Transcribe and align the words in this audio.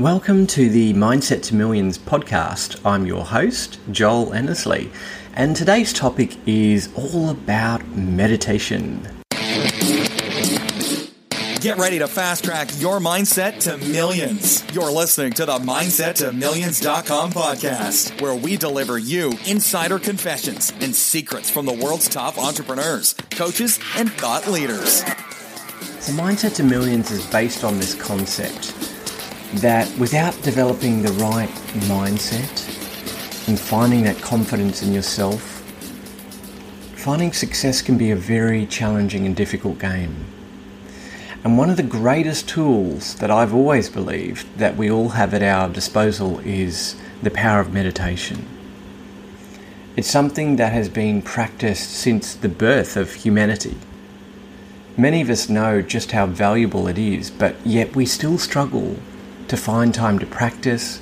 Welcome 0.00 0.46
to 0.46 0.70
the 0.70 0.94
Mindset 0.94 1.42
to 1.42 1.54
Millions 1.54 1.98
podcast. 1.98 2.80
I'm 2.86 3.04
your 3.04 3.22
host, 3.22 3.78
Joel 3.90 4.32
Annesley, 4.32 4.90
and 5.34 5.54
today's 5.54 5.92
topic 5.92 6.38
is 6.46 6.88
all 6.94 7.28
about 7.28 7.86
meditation. 7.88 9.06
Get 11.60 11.76
ready 11.76 11.98
to 11.98 12.08
fast 12.08 12.44
track 12.44 12.70
your 12.78 12.98
mindset 12.98 13.60
to 13.64 13.76
millions. 13.92 14.64
You're 14.74 14.90
listening 14.90 15.34
to 15.34 15.44
the 15.44 15.58
Mindset 15.58 16.14
to 16.14 16.32
Millions.com 16.32 17.32
podcast, 17.32 18.22
where 18.22 18.34
we 18.34 18.56
deliver 18.56 18.96
you 18.96 19.34
insider 19.46 19.98
confessions 19.98 20.72
and 20.80 20.96
secrets 20.96 21.50
from 21.50 21.66
the 21.66 21.74
world's 21.74 22.08
top 22.08 22.38
entrepreneurs, 22.38 23.14
coaches, 23.32 23.78
and 23.98 24.10
thought 24.10 24.48
leaders. 24.48 25.04
So, 26.00 26.14
Mindset 26.14 26.54
to 26.54 26.64
Millions 26.64 27.10
is 27.10 27.26
based 27.26 27.64
on 27.64 27.76
this 27.76 27.94
concept 27.94 28.79
that 29.54 29.90
without 29.98 30.40
developing 30.42 31.02
the 31.02 31.12
right 31.12 31.48
mindset 31.88 33.48
and 33.48 33.58
finding 33.58 34.04
that 34.04 34.20
confidence 34.22 34.82
in 34.82 34.92
yourself, 34.92 35.42
finding 36.94 37.32
success 37.32 37.82
can 37.82 37.98
be 37.98 38.12
a 38.12 38.16
very 38.16 38.64
challenging 38.66 39.26
and 39.26 39.34
difficult 39.34 39.78
game. 39.78 40.24
And 41.42 41.58
one 41.58 41.70
of 41.70 41.76
the 41.76 41.82
greatest 41.82 42.48
tools 42.48 43.16
that 43.16 43.30
I've 43.30 43.54
always 43.54 43.88
believed 43.88 44.46
that 44.58 44.76
we 44.76 44.90
all 44.90 45.08
have 45.10 45.34
at 45.34 45.42
our 45.42 45.68
disposal 45.68 46.38
is 46.40 46.94
the 47.22 47.30
power 47.30 47.60
of 47.60 47.72
meditation. 47.72 48.46
It's 49.96 50.08
something 50.08 50.56
that 50.56 50.72
has 50.72 50.88
been 50.88 51.22
practiced 51.22 51.90
since 51.90 52.34
the 52.34 52.48
birth 52.48 52.96
of 52.96 53.12
humanity. 53.12 53.76
Many 54.96 55.22
of 55.22 55.30
us 55.30 55.48
know 55.48 55.82
just 55.82 56.12
how 56.12 56.26
valuable 56.26 56.86
it 56.86 56.98
is, 56.98 57.30
but 57.30 57.56
yet 57.66 57.96
we 57.96 58.06
still 58.06 58.38
struggle 58.38 58.96
to 59.50 59.56
find 59.56 59.92
time 59.92 60.16
to 60.20 60.26
practice. 60.26 61.00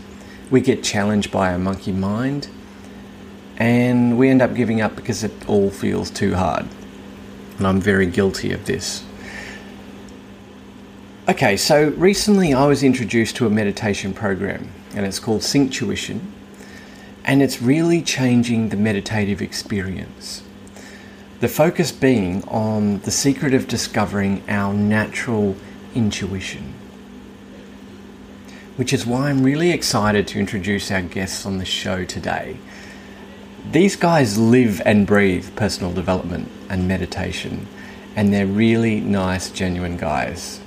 We 0.50 0.62
get 0.62 0.82
challenged 0.82 1.30
by 1.30 1.52
our 1.52 1.58
monkey 1.58 1.92
mind 1.92 2.48
and 3.58 4.16
we 4.16 4.30
end 4.30 4.40
up 4.40 4.54
giving 4.54 4.80
up 4.80 4.96
because 4.96 5.22
it 5.22 5.32
all 5.46 5.68
feels 5.68 6.10
too 6.10 6.34
hard. 6.34 6.66
And 7.58 7.66
I'm 7.66 7.78
very 7.78 8.06
guilty 8.06 8.52
of 8.52 8.64
this. 8.64 9.04
Okay, 11.28 11.58
so 11.58 11.90
recently 11.90 12.54
I 12.54 12.66
was 12.66 12.82
introduced 12.82 13.36
to 13.36 13.46
a 13.46 13.50
meditation 13.50 14.14
program 14.14 14.70
and 14.94 15.04
it's 15.04 15.18
called 15.18 15.42
Synctuition 15.42 16.20
and 17.26 17.42
it's 17.42 17.60
really 17.60 18.00
changing 18.00 18.70
the 18.70 18.78
meditative 18.78 19.42
experience. 19.42 20.42
The 21.40 21.48
focus 21.48 21.92
being 21.92 22.42
on 22.48 23.00
the 23.00 23.10
secret 23.10 23.52
of 23.52 23.68
discovering 23.68 24.42
our 24.48 24.72
natural 24.72 25.54
intuition 25.94 26.77
which 28.78 28.92
is 28.92 29.04
why 29.04 29.28
I'm 29.28 29.42
really 29.42 29.72
excited 29.72 30.28
to 30.28 30.38
introduce 30.38 30.92
our 30.92 31.02
guests 31.02 31.44
on 31.44 31.58
the 31.58 31.64
show 31.64 32.04
today. 32.04 32.56
These 33.72 33.96
guys 33.96 34.38
live 34.38 34.80
and 34.84 35.04
breathe 35.04 35.48
personal 35.56 35.92
development 35.92 36.48
and 36.70 36.86
meditation, 36.86 37.66
and 38.14 38.32
they're 38.32 38.46
really 38.46 39.00
nice, 39.00 39.50
genuine 39.50 39.96
guys. 39.96 40.60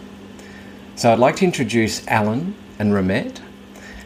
So 0.98 1.10
I'd 1.10 1.20
like 1.20 1.38
to 1.38 1.46
introduce 1.46 2.06
Alan 2.10 2.54
and 2.78 2.92
Ramet. 2.92 3.40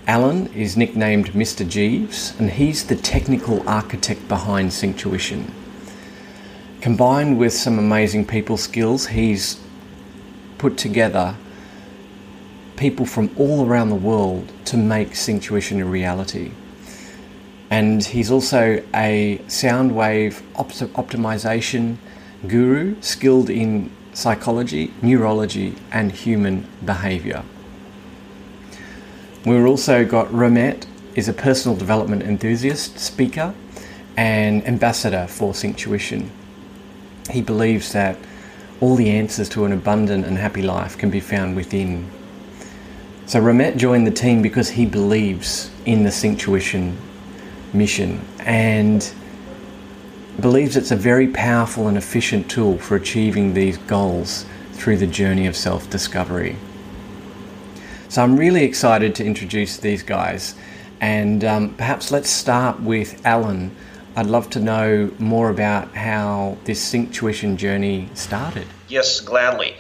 Alan 0.06 0.54
is 0.54 0.78
nicknamed 0.78 1.32
Mr. 1.32 1.68
Jeeves, 1.68 2.40
and 2.40 2.52
he's 2.52 2.86
the 2.86 2.96
technical 2.96 3.68
architect 3.68 4.28
behind 4.28 4.70
Synctuition. 4.70 5.50
Combined 6.80 7.40
with 7.40 7.54
some 7.54 7.80
amazing 7.80 8.28
people 8.28 8.58
skills, 8.58 9.08
he's 9.08 9.60
put 10.60 10.78
together 10.78 11.36
people 12.78 13.06
from 13.06 13.30
all 13.38 13.66
around 13.66 13.90
the 13.90 13.96
world 13.96 14.52
to 14.66 14.78
make 14.78 15.16
Synctuition 15.16 15.82
a 15.82 15.86
reality. 15.86 16.52
And 17.70 18.04
he's 18.04 18.30
also 18.30 18.84
a 18.94 19.42
sound 19.48 19.96
wave 19.96 20.44
opt- 20.56 20.80
optimization 20.94 21.98
guru 22.48 23.02
skilled 23.02 23.50
in 23.50 23.92
psychology, 24.14 24.94
neurology, 25.02 25.76
and 25.92 26.12
human 26.12 26.68
behavior. 26.84 27.44
We've 29.46 29.66
also 29.66 30.06
got 30.06 30.28
Ramet 30.30 30.86
is 31.16 31.28
a 31.28 31.34
personal 31.34 31.78
development 31.78 32.24
enthusiast, 32.24 33.00
speaker, 33.00 33.54
and 34.18 34.66
ambassador 34.68 35.28
for 35.28 35.54
Synctuition. 35.54 36.30
He 37.30 37.42
believes 37.42 37.92
that 37.94 38.18
all 38.82 38.96
the 38.96 39.10
answers 39.10 39.50
to 39.50 39.66
an 39.66 39.72
abundant 39.72 40.26
and 40.26 40.38
happy 40.38 40.62
life 40.62 40.98
can 40.98 41.10
be 41.10 41.20
found 41.20 41.56
within 41.56 42.10
so 43.26 43.42
Ramet 43.42 43.78
joined 43.78 44.06
the 44.06 44.12
team 44.12 44.42
because 44.42 44.70
he 44.70 44.86
believes 44.86 45.72
in 45.86 46.04
the 46.04 46.12
Synctuition 46.12 46.96
mission 47.74 48.26
and 48.40 49.12
believes 50.40 50.76
it's 50.76 50.92
a 50.92 50.96
very 50.96 51.28
powerful 51.28 51.88
and 51.88 51.98
efficient 51.98 52.50
tool 52.50 52.78
for 52.78 52.96
achieving 52.96 53.54
these 53.54 53.78
goals 53.78 54.46
through 54.74 54.98
the 54.98 55.08
journey 55.08 55.48
of 55.48 55.56
self 55.56 55.90
discovery. 55.90 56.56
So 58.10 58.22
I'm 58.22 58.38
really 58.38 58.64
excited 58.64 59.16
to 59.16 59.26
introduce 59.26 59.78
these 59.78 60.04
guys, 60.04 60.56
and 61.02 61.44
um, 61.44 61.74
perhaps 61.76 62.12
let's 62.12 62.30
start 62.30 62.80
with 62.80 63.26
Alan. 63.26 63.76
I'd 64.16 64.28
love 64.28 64.50
to 64.52 64.60
know 64.60 65.12
more 65.20 65.50
about 65.50 65.94
how 65.96 66.58
this 66.64 66.82
Synctuition 66.82 67.58
journey 67.58 68.10
started. 68.14 68.68
Yes, 68.88 69.20
gladly. 69.20 69.76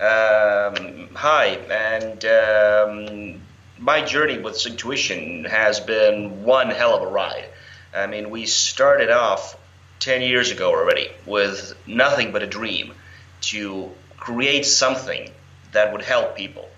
Um, 0.00 1.10
hi, 1.14 1.58
and 1.70 2.24
um, 2.24 3.42
my 3.78 4.02
journey 4.02 4.38
with 4.38 4.54
Synctuition 4.54 5.46
has 5.46 5.78
been 5.78 6.42
one 6.42 6.70
hell 6.70 6.96
of 6.96 7.02
a 7.02 7.06
ride. 7.06 7.44
I 7.94 8.06
mean, 8.06 8.30
we 8.30 8.46
started 8.46 9.10
off 9.10 9.58
10 9.98 10.22
years 10.22 10.50
ago 10.50 10.70
already 10.70 11.10
with 11.26 11.74
nothing 11.86 12.32
but 12.32 12.42
a 12.42 12.46
dream 12.46 12.94
to 13.42 13.90
create 14.16 14.64
something 14.64 15.30
that 15.72 15.92
would 15.92 16.00
help 16.00 16.34
people. 16.34 16.70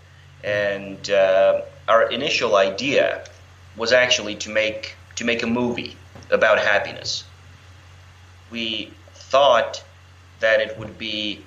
And 0.42 1.08
uh, 1.08 1.60
our 1.86 2.10
initial 2.10 2.56
idea 2.56 3.24
was 3.76 3.92
actually 3.92 4.34
to 4.36 4.50
make 4.50 4.96
to 5.14 5.24
make 5.24 5.44
a 5.44 5.46
movie 5.46 5.96
about 6.28 6.58
happiness. 6.58 7.22
We 8.50 8.90
thought 9.14 9.84
that 10.40 10.60
it 10.60 10.76
would 10.76 10.98
be 10.98 11.44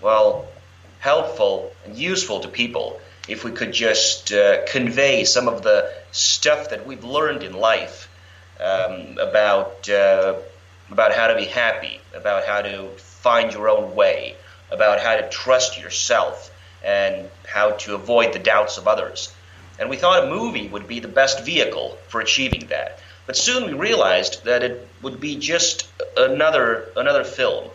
well 0.00 0.48
helpful 1.04 1.70
and 1.84 1.94
useful 1.98 2.40
to 2.40 2.48
people 2.48 2.98
if 3.28 3.44
we 3.44 3.50
could 3.50 3.72
just 3.72 4.32
uh, 4.32 4.64
convey 4.64 5.24
some 5.24 5.48
of 5.48 5.62
the 5.62 5.92
stuff 6.12 6.70
that 6.70 6.86
we've 6.86 7.04
learned 7.04 7.42
in 7.42 7.52
life 7.52 8.08
um, 8.58 9.18
about 9.18 9.86
uh, 9.90 10.34
about 10.90 11.12
how 11.12 11.26
to 11.26 11.36
be 11.36 11.44
happy, 11.44 12.00
about 12.14 12.46
how 12.46 12.62
to 12.62 12.88
find 12.96 13.52
your 13.52 13.68
own 13.68 13.94
way, 13.94 14.34
about 14.70 14.98
how 14.98 15.14
to 15.16 15.28
trust 15.28 15.78
yourself, 15.78 16.50
and 16.82 17.28
how 17.46 17.72
to 17.72 17.94
avoid 17.94 18.32
the 18.32 18.38
doubts 18.38 18.78
of 18.78 18.88
others. 18.88 19.30
And 19.78 19.90
we 19.90 19.96
thought 19.98 20.24
a 20.24 20.30
movie 20.30 20.68
would 20.68 20.88
be 20.88 21.00
the 21.00 21.14
best 21.22 21.44
vehicle 21.44 21.98
for 22.08 22.22
achieving 22.22 22.68
that. 22.68 22.98
But 23.26 23.36
soon 23.36 23.66
we 23.66 23.74
realized 23.74 24.44
that 24.44 24.62
it 24.62 24.88
would 25.02 25.20
be 25.20 25.36
just 25.36 25.86
another 26.16 26.88
another 26.96 27.24
film, 27.24 27.68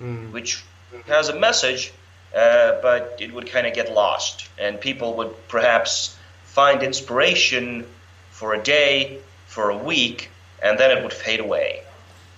mm. 0.00 0.32
which 0.32 0.64
has 1.06 1.28
a 1.28 1.38
message 1.38 1.92
uh, 2.34 2.80
but 2.82 3.16
it 3.20 3.32
would 3.32 3.50
kind 3.50 3.66
of 3.66 3.74
get 3.74 3.92
lost, 3.92 4.48
and 4.58 4.80
people 4.80 5.14
would 5.14 5.48
perhaps 5.48 6.16
find 6.44 6.82
inspiration 6.82 7.86
for 8.30 8.54
a 8.54 8.62
day, 8.62 9.18
for 9.46 9.70
a 9.70 9.76
week, 9.76 10.30
and 10.62 10.78
then 10.78 10.96
it 10.96 11.02
would 11.02 11.12
fade 11.12 11.40
away. 11.40 11.82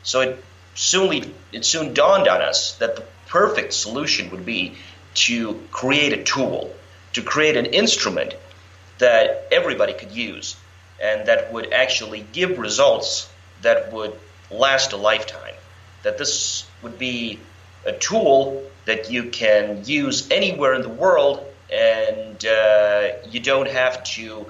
So 0.03 0.21
it 0.21 0.45
soon 0.75 1.35
it 1.53 1.65
soon 1.65 1.95
dawned 1.95 2.29
on 2.29 2.41
us 2.41 2.77
that 2.79 2.97
the 2.97 3.05
perfect 3.27 3.73
solution 3.73 4.31
would 4.31 4.47
be 4.47 4.75
to 5.15 5.61
create 5.71 6.13
a 6.13 6.23
tool, 6.23 6.75
to 7.15 7.23
create 7.23 7.57
an 7.57 7.67
instrument 7.67 8.35
that 8.99 9.49
everybody 9.51 9.93
could 9.93 10.13
use, 10.13 10.57
and 11.03 11.27
that 11.27 11.53
would 11.53 11.73
actually 11.73 12.25
give 12.33 12.59
results 12.59 13.29
that 13.63 13.93
would 13.93 14.13
last 14.51 14.93
a 14.93 14.97
lifetime. 14.97 15.55
That 16.03 16.17
this 16.17 16.65
would 16.83 16.99
be 16.99 17.41
a 17.85 17.93
tool 17.93 18.63
that 18.85 19.11
you 19.11 19.25
can 19.25 19.85
use 19.85 20.31
anywhere 20.31 20.75
in 20.75 20.83
the 20.83 20.89
world, 20.89 21.45
and 21.73 22.45
uh, 22.45 23.09
you 23.29 23.41
don't 23.41 23.69
have 23.69 24.03
to 24.03 24.47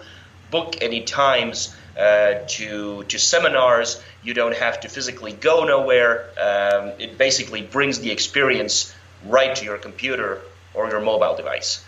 book 0.51 0.77
any 0.81 1.03
times 1.03 1.75
uh, 1.99 2.35
to 2.49 3.05
to 3.05 3.19
seminars. 3.19 4.03
You 4.23 4.35
don't 4.35 4.57
have 4.57 4.81
to 4.81 4.89
physically 4.89 5.33
go 5.33 5.65
nowhere. 5.65 6.31
Um, 6.39 6.93
it 6.99 7.19
basically 7.19 7.63
brings 7.63 8.01
the 8.01 8.11
experience 8.11 8.95
right 9.27 9.55
to 9.57 9.65
your 9.65 9.79
computer 9.79 10.41
or 10.75 10.89
your 10.89 11.01
mobile 11.01 11.37
device. 11.37 11.85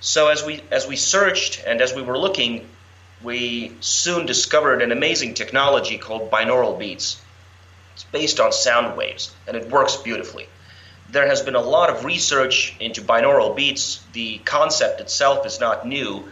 So 0.00 0.28
as 0.28 0.44
we 0.44 0.62
as 0.70 0.86
we 0.86 0.96
searched 0.96 1.62
and 1.66 1.80
as 1.80 1.94
we 1.94 2.02
were 2.02 2.18
looking, 2.18 2.68
we 3.22 3.72
soon 3.80 4.26
discovered 4.26 4.82
an 4.82 4.92
amazing 4.92 5.34
technology 5.34 5.98
called 5.98 6.30
binaural 6.30 6.78
beats. 6.78 7.20
It's 7.94 8.04
based 8.04 8.40
on 8.40 8.52
sound 8.52 8.96
waves 8.96 9.34
and 9.46 9.56
it 9.56 9.70
works 9.70 9.96
beautifully 9.96 10.48
there 11.16 11.26
has 11.26 11.40
been 11.40 11.54
a 11.54 11.62
lot 11.62 11.88
of 11.88 12.04
research 12.04 12.76
into 12.78 13.00
binaural 13.00 13.56
beats. 13.56 14.04
The 14.12 14.36
concept 14.44 15.00
itself 15.00 15.46
is 15.46 15.58
not 15.58 15.86
new, 15.86 16.28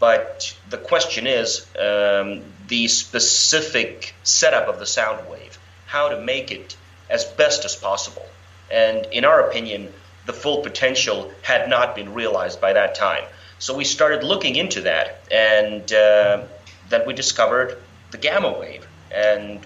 But 0.00 0.56
the 0.70 0.78
question 0.78 1.26
is 1.26 1.66
um, 1.78 2.42
the 2.68 2.88
specific 2.88 4.14
setup 4.22 4.66
of 4.66 4.78
the 4.78 4.86
sound 4.86 5.28
wave, 5.28 5.58
how 5.86 6.08
to 6.08 6.20
make 6.20 6.50
it 6.50 6.76
as 7.10 7.24
best 7.24 7.64
as 7.66 7.76
possible. 7.76 8.24
And 8.70 9.06
in 9.12 9.24
our 9.24 9.48
opinion, 9.48 9.92
the 10.26 10.32
full 10.32 10.62
potential 10.62 11.30
had 11.42 11.68
not 11.68 11.94
been 11.94 12.14
realized 12.14 12.60
by 12.60 12.72
that 12.72 12.94
time. 12.94 13.24
So 13.58 13.76
we 13.76 13.84
started 13.84 14.24
looking 14.24 14.56
into 14.56 14.82
that, 14.82 15.22
and 15.30 15.92
uh, 15.92 16.44
then 16.88 17.06
we 17.06 17.12
discovered 17.12 17.76
the 18.10 18.18
gamma 18.18 18.58
wave 18.58 18.86
and 19.10 19.60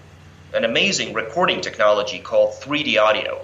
an 0.52 0.64
amazing 0.64 1.12
recording 1.12 1.60
technology 1.60 2.18
called 2.18 2.54
3D 2.54 3.00
audio, 3.00 3.40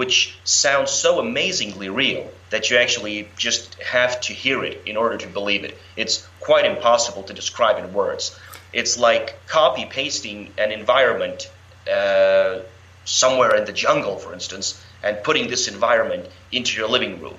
which 0.00 0.34
sounds 0.44 0.90
so 0.90 1.20
amazingly 1.20 1.90
real 1.90 2.26
that 2.48 2.70
you 2.70 2.78
actually 2.78 3.28
just 3.36 3.74
have 3.82 4.18
to 4.18 4.32
hear 4.32 4.64
it 4.64 4.80
in 4.86 4.96
order 4.96 5.18
to 5.18 5.28
believe 5.28 5.62
it. 5.62 5.76
It's 5.94 6.26
quite 6.40 6.64
impossible 6.64 7.22
to 7.24 7.34
describe 7.34 7.76
in 7.84 7.92
words. 7.92 8.34
It's 8.72 8.96
like 8.96 9.46
copy 9.46 9.84
pasting 9.84 10.54
an 10.56 10.72
environment 10.72 11.50
uh, 11.86 12.60
somewhere 13.04 13.54
in 13.56 13.66
the 13.66 13.74
jungle, 13.74 14.16
for 14.16 14.32
instance, 14.32 14.82
and 15.02 15.22
putting 15.22 15.50
this 15.50 15.68
environment 15.68 16.24
into 16.50 16.78
your 16.78 16.88
living 16.88 17.20
room. 17.20 17.36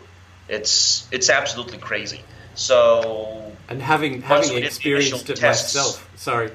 It's 0.47 1.07
it's 1.09 1.31
absolutely 1.31 1.79
crazy. 1.79 2.21
So 2.53 3.53
and 3.69 3.81
having 3.81 4.21
having 4.21 4.63
experienced 4.63 5.27
it 5.31 5.37
tests, 5.37 5.73
myself, 5.73 6.07
sorry, 6.15 6.51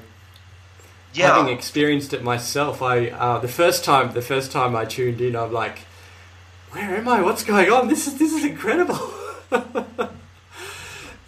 yeah. 1.13 1.35
having 1.35 1.53
experienced 1.53 2.13
it 2.13 2.23
myself, 2.23 2.81
I 2.81 3.07
uh, 3.09 3.39
the 3.39 3.53
first 3.61 3.83
time 3.83 4.13
the 4.13 4.21
first 4.21 4.53
time 4.53 4.73
I 4.73 4.85
tuned 4.85 5.19
in, 5.19 5.35
I'm 5.35 5.51
like, 5.51 5.79
where 6.71 6.97
am 6.97 7.07
I? 7.07 7.21
What's 7.21 7.43
going 7.43 7.69
on? 7.71 7.87
This 7.87 8.07
is 8.07 8.17
this 8.17 8.33
is 8.33 8.45
incredible. 8.45 8.99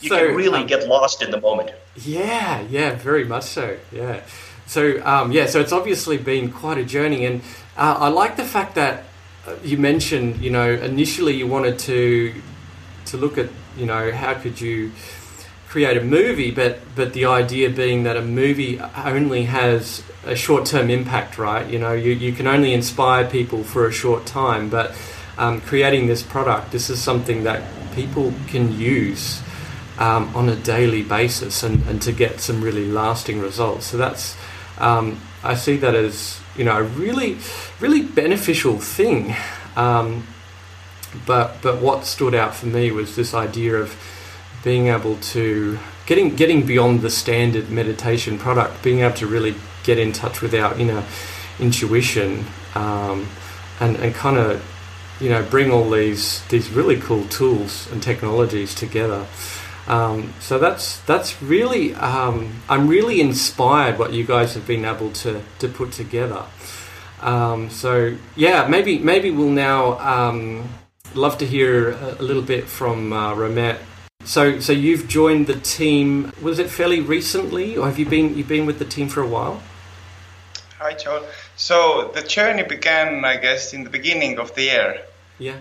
you 0.02 0.10
so, 0.10 0.28
can 0.28 0.36
really 0.36 0.62
um, 0.62 0.68
get 0.68 0.88
lost 0.88 1.22
in 1.22 1.32
the 1.32 1.40
moment. 1.40 1.72
Yeah, 1.96 2.62
yeah, 2.70 2.96
very 2.96 3.24
much 3.24 3.44
so. 3.44 3.78
Yeah. 3.92 4.22
So 4.66 5.04
um, 5.06 5.32
yeah, 5.32 5.48
so 5.48 5.60
it's 5.60 5.72
obviously 5.72 6.18
been 6.18 6.52
quite 6.52 6.78
a 6.78 6.86
journey, 6.86 7.26
and 7.26 7.42
uh, 7.78 7.96
I 8.00 8.08
like 8.10 8.36
the 8.38 8.46
fact 8.46 8.76
that 8.76 9.06
uh, 9.48 9.56
you 9.64 9.78
mentioned, 9.78 10.42
you 10.42 10.52
know, 10.52 10.70
initially 10.70 11.36
you 11.36 11.48
wanted 11.48 11.80
to 11.80 12.34
to 13.06 13.18
look 13.18 13.38
at, 13.38 13.50
you 13.78 13.86
know, 13.86 14.12
how 14.12 14.36
could 14.36 14.62
you 14.62 14.92
create 15.68 15.98
a 15.98 16.04
movie, 16.04 16.52
but 16.52 16.80
but 16.96 17.14
the 17.14 17.26
idea 17.26 17.70
being 17.70 18.04
that 18.04 18.18
a 18.18 18.22
movie 18.22 18.80
only 18.80 19.44
has 19.44 20.04
a 20.26 20.36
short 20.36 20.66
term 20.66 20.90
impact, 20.90 21.38
right? 21.38 21.68
You 21.68 21.80
know, 21.80 21.94
you, 21.94 22.12
you 22.12 22.34
can 22.34 22.48
only 22.48 22.74
inspire 22.74 23.26
people 23.26 23.64
for 23.64 23.88
a 23.88 23.92
short 23.92 24.26
time, 24.26 24.70
but 24.70 24.96
um, 25.40 25.62
creating 25.62 26.08
this 26.08 26.22
product, 26.22 26.72
this 26.72 26.90
is 26.90 27.02
something 27.02 27.44
that 27.46 27.64
people 27.96 28.34
can 28.48 28.78
use 28.78 29.42
um, 29.98 30.34
on 30.36 30.50
a 30.50 30.56
daily 30.56 31.02
basis 31.02 31.64
and, 31.64 31.82
and 31.88 32.02
to 32.02 32.12
get 32.12 32.40
some 32.40 32.62
really 32.62 32.92
lasting 32.92 33.40
results. 33.42 33.88
So 33.88 33.98
that's 33.98 34.38
um, 34.78 35.20
I 35.44 35.56
see 35.56 35.78
that 35.78 35.96
as 35.96 36.40
you 36.56 36.66
know 36.66 36.78
a 36.78 36.84
really 36.84 37.38
really 37.80 38.02
beneficial 38.02 38.78
thing. 38.80 39.36
Um, 39.76 40.28
but 41.26 41.62
but 41.62 41.82
what 41.82 42.06
stood 42.06 42.36
out 42.36 42.54
for 42.54 42.68
me 42.68 42.92
was 42.92 43.16
this 43.16 43.34
idea 43.34 43.76
of 43.76 43.96
being 44.64 44.88
able 44.88 45.16
to 45.18 45.80
getting 46.06 46.36
getting 46.36 46.66
beyond 46.66 47.02
the 47.02 47.10
standard 47.10 47.70
meditation 47.70 48.38
product, 48.38 48.84
being 48.84 49.00
able 49.00 49.16
to 49.16 49.28
really 49.28 49.56
get 49.84 49.98
in 49.98 50.12
touch 50.12 50.42
with 50.42 50.54
our 50.54 50.78
inner 50.78 51.04
intuition 51.60 52.46
um, 52.76 53.28
and 53.80 53.96
and 53.98 54.14
kind 54.14 54.38
of 54.38 54.62
you 55.19 55.30
know 55.30 55.44
bring 55.44 55.71
all 55.71 55.89
these 55.89 56.45
these 56.48 56.69
really 56.69 57.00
cool 57.00 57.25
tools 57.25 57.92
and 57.92 58.01
technologies 58.01 58.74
together. 58.74 59.25
Um, 59.88 60.33
so 60.39 60.60
that's 60.60 61.00
that's 61.01 61.42
really 61.42 61.95
um, 61.95 62.62
I'm 62.69 62.88
really 62.88 63.19
inspired 63.21 63.98
what 63.98 64.13
you 64.13 64.24
guys 64.24 64.54
have 64.54 64.68
been 64.68 64.86
able 64.86 65.12
to 65.12 65.42
to 65.60 65.68
put 65.68 65.92
together. 65.92 66.45
Um, 67.21 67.69
so 67.69 68.16
yeah, 68.36 68.68
maybe 68.68 69.00
maybe 69.00 69.31
we'll 69.31 69.50
now 69.50 70.00
um, 70.00 70.69
love 71.16 71.38
to 71.39 71.45
hear 71.45 71.92
a, 71.92 72.21
little 72.21 72.44
bit 72.44 72.66
from 72.66 73.12
uh. 73.12 73.75
So, 74.25 74.60
so 74.60 74.74
you've 74.74 75.07
joined 75.07 75.48
the 75.48 75.60
team. 75.60 76.31
Was 76.42 76.60
it 76.60 76.69
fairly 76.69 77.01
recently, 77.01 77.77
or 77.77 77.88
have 77.88 77.98
you 77.98 78.06
been 78.06 78.38
you've 78.38 78.48
been 78.48 78.66
with 78.66 78.80
the 78.80 78.86
team 78.86 79.10
for 79.10 79.21
a 79.21 79.27
while? 79.27 79.62
Hi, 80.77 80.94
Joel. 80.94 81.27
So 81.56 82.12
the 82.13 82.21
journey 82.21 82.63
began, 82.63 83.25
I 83.25 83.38
guess, 83.38 83.74
in 83.74 83.83
the 83.83 83.89
beginning 83.89 84.39
of 84.39 84.54
the 84.56 84.63
year. 84.63 85.01
Yeah. 85.40 85.58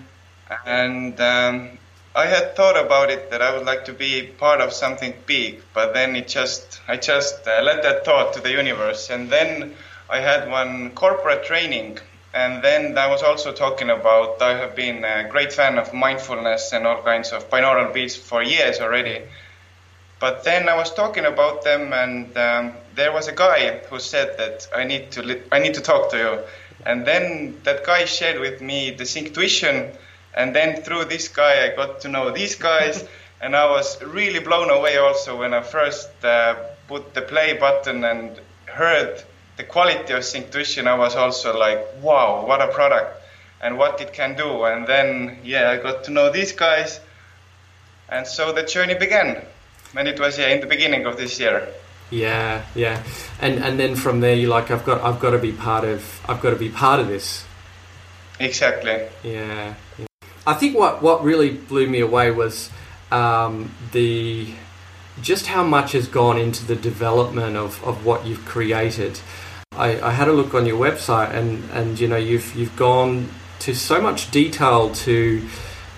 And 0.67 1.21
um, 1.21 1.79
I 2.15 2.27
had 2.27 2.57
thought 2.57 2.77
about 2.77 3.11
it 3.11 3.31
that 3.31 3.43
I 3.43 3.57
would 3.57 3.67
like 3.67 3.85
to 3.87 3.93
be 3.93 4.23
part 4.23 4.61
of 4.61 4.73
something 4.73 5.15
big, 5.27 5.63
but 5.75 5.95
then 5.95 6.17
it 6.17 6.29
just 6.29 6.81
I 6.89 6.97
just 6.97 7.47
uh, 7.47 7.61
let 7.63 7.83
that 7.83 8.05
thought 8.05 8.33
to 8.35 8.41
the 8.41 8.51
universe, 8.51 9.11
and 9.11 9.31
then 9.31 9.75
I 10.11 10.21
had 10.21 10.51
one 10.51 10.91
corporate 10.91 11.45
training 11.45 11.99
and 12.35 12.63
then 12.63 12.97
I 12.99 13.07
was 13.07 13.23
also 13.23 13.53
talking 13.53 13.91
about 13.91 14.43
I 14.43 14.55
have 14.57 14.77
been 14.77 15.05
a 15.05 15.29
great 15.29 15.53
fan 15.53 15.79
of 15.79 15.95
mindfulness 15.95 16.73
and 16.73 16.87
all 16.87 17.03
kinds 17.03 17.33
of 17.33 17.49
binaural 17.51 17.93
beats 17.93 18.17
for 18.17 18.43
years 18.43 18.81
already. 18.81 19.23
But 20.21 20.45
then 20.45 20.69
I 20.69 20.77
was 20.77 20.93
talking 20.93 21.25
about 21.25 21.63
them, 21.63 21.93
and 21.93 22.37
um, 22.37 22.73
there 22.95 23.13
was 23.13 23.29
a 23.29 23.33
guy 23.33 23.79
who 23.89 24.01
said 24.01 24.37
that 24.39 24.67
I 24.75 24.85
need 24.85 25.13
to 25.13 25.23
li- 25.23 25.43
I 25.53 25.59
need 25.61 25.75
to 25.75 25.81
talk 25.81 26.11
to 26.11 26.19
you. 26.19 26.39
And 26.87 27.07
then 27.07 27.61
that 27.65 27.85
guy 27.85 28.05
shared 28.05 28.41
with 28.41 28.61
me 28.61 28.91
the 28.91 29.05
Synctuition, 29.05 29.95
and 30.35 30.55
then 30.55 30.83
through 30.83 31.07
this 31.07 31.29
guy 31.29 31.65
I 31.65 31.75
got 31.75 32.01
to 32.01 32.09
know 32.09 32.31
these 32.31 32.55
guys, 32.55 33.05
and 33.41 33.55
I 33.55 33.67
was 33.71 34.03
really 34.03 34.41
blown 34.41 34.71
away 34.71 34.97
also 34.97 35.39
when 35.39 35.55
I 35.55 35.63
first 35.63 36.11
uh, 36.25 36.55
put 36.87 37.15
the 37.15 37.23
play 37.23 37.55
button 37.55 38.05
and 38.05 38.41
heard 38.67 39.23
the 39.57 39.65
quality 39.65 40.13
of 40.13 40.23
Synctuition, 40.23 40.87
I 40.87 40.95
was 40.95 41.17
also 41.17 41.59
like, 41.59 41.85
wow, 42.01 42.47
what 42.47 42.63
a 42.63 42.69
product 42.69 43.21
and 43.61 43.77
what 43.77 44.01
it 44.01 44.13
can 44.13 44.37
do. 44.37 44.65
And 44.65 44.87
then, 44.87 45.39
yeah, 45.45 45.71
I 45.71 45.77
got 45.79 46.05
to 46.05 46.11
know 46.11 46.31
these 46.31 46.53
guys. 46.53 47.01
And 48.09 48.27
so 48.27 48.53
the 48.53 48.63
journey 48.63 48.95
began. 48.95 49.45
And 49.97 50.07
it 50.07 50.21
was, 50.21 50.39
yeah, 50.39 50.49
in 50.49 50.61
the 50.61 50.67
beginning 50.67 51.07
of 51.07 51.17
this 51.17 51.41
year. 51.41 51.69
Yeah, 52.11 52.65
yeah. 52.75 53.03
And 53.41 53.59
and 53.59 53.79
then 53.79 53.97
from 53.97 54.21
there 54.21 54.35
you're 54.35 54.51
like 54.51 54.71
I've 54.71 54.85
got 54.85 55.01
I've 55.03 55.21
got 55.21 55.31
to 55.31 55.39
be 55.39 55.53
part 55.53 55.85
of 55.85 56.21
I've 56.29 56.41
got 56.41 56.51
to 56.51 56.57
be 56.57 56.69
part 56.69 57.01
of 57.01 57.09
this. 57.09 57.45
Exactly. 58.41 59.09
Yeah. 59.23 59.75
yeah. 59.99 60.07
I 60.47 60.55
think 60.55 60.77
what 60.77 61.03
what 61.03 61.23
really 61.23 61.51
blew 61.51 61.87
me 61.87 62.01
away 62.01 62.31
was 62.31 62.71
um, 63.11 63.71
the 63.93 64.55
just 65.21 65.47
how 65.47 65.65
much 65.65 65.93
has 65.93 66.07
gone 66.07 66.39
into 66.39 66.65
the 66.65 66.77
development 66.77 67.57
of, 67.57 67.83
of 67.85 68.05
what 68.05 68.25
you've 68.27 68.45
created. 68.45 69.21
I, 69.73 70.01
I 70.01 70.11
had 70.13 70.29
a 70.29 70.33
look 70.33 70.55
on 70.55 70.65
your 70.67 70.79
website, 70.79 71.35
and, 71.35 71.69
and 71.73 72.01
you 72.01 72.09
know 72.09 72.17
you've 72.17 72.55
you've 72.55 72.77
gone 72.77 73.29
to 73.61 73.75
so 73.75 74.01
much 74.01 74.31
detail 74.31 74.95
to 74.95 75.47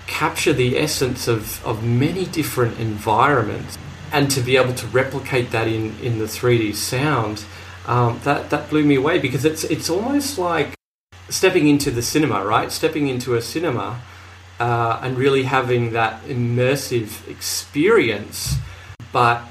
capture 0.07 0.51
the 0.51 0.77
essence 0.77 1.27
of, 1.27 1.65
of 1.65 1.83
many 1.83 2.25
different 2.25 2.79
environments 2.79 3.77
and 4.11 4.29
to 4.31 4.41
be 4.41 4.57
able 4.57 4.73
to 4.73 4.87
replicate 4.87 5.51
that 5.51 5.67
in, 5.67 5.97
in 5.99 6.19
the 6.19 6.25
3D 6.25 6.75
sound, 6.75 7.43
um, 7.87 8.19
that, 8.23 8.49
that 8.49 8.69
blew 8.69 8.83
me 8.83 8.95
away 8.95 9.19
because 9.19 9.45
it's, 9.45 9.63
it's 9.63 9.89
almost 9.89 10.37
like 10.37 10.73
stepping 11.29 11.67
into 11.67 11.91
the 11.91 12.01
cinema, 12.01 12.45
right? 12.45 12.71
Stepping 12.71 13.07
into 13.07 13.35
a 13.35 13.41
cinema 13.41 14.01
uh, 14.59 14.99
and 15.01 15.17
really 15.17 15.43
having 15.43 15.93
that 15.93 16.23
immersive 16.25 17.27
experience, 17.27 18.57
but 19.11 19.43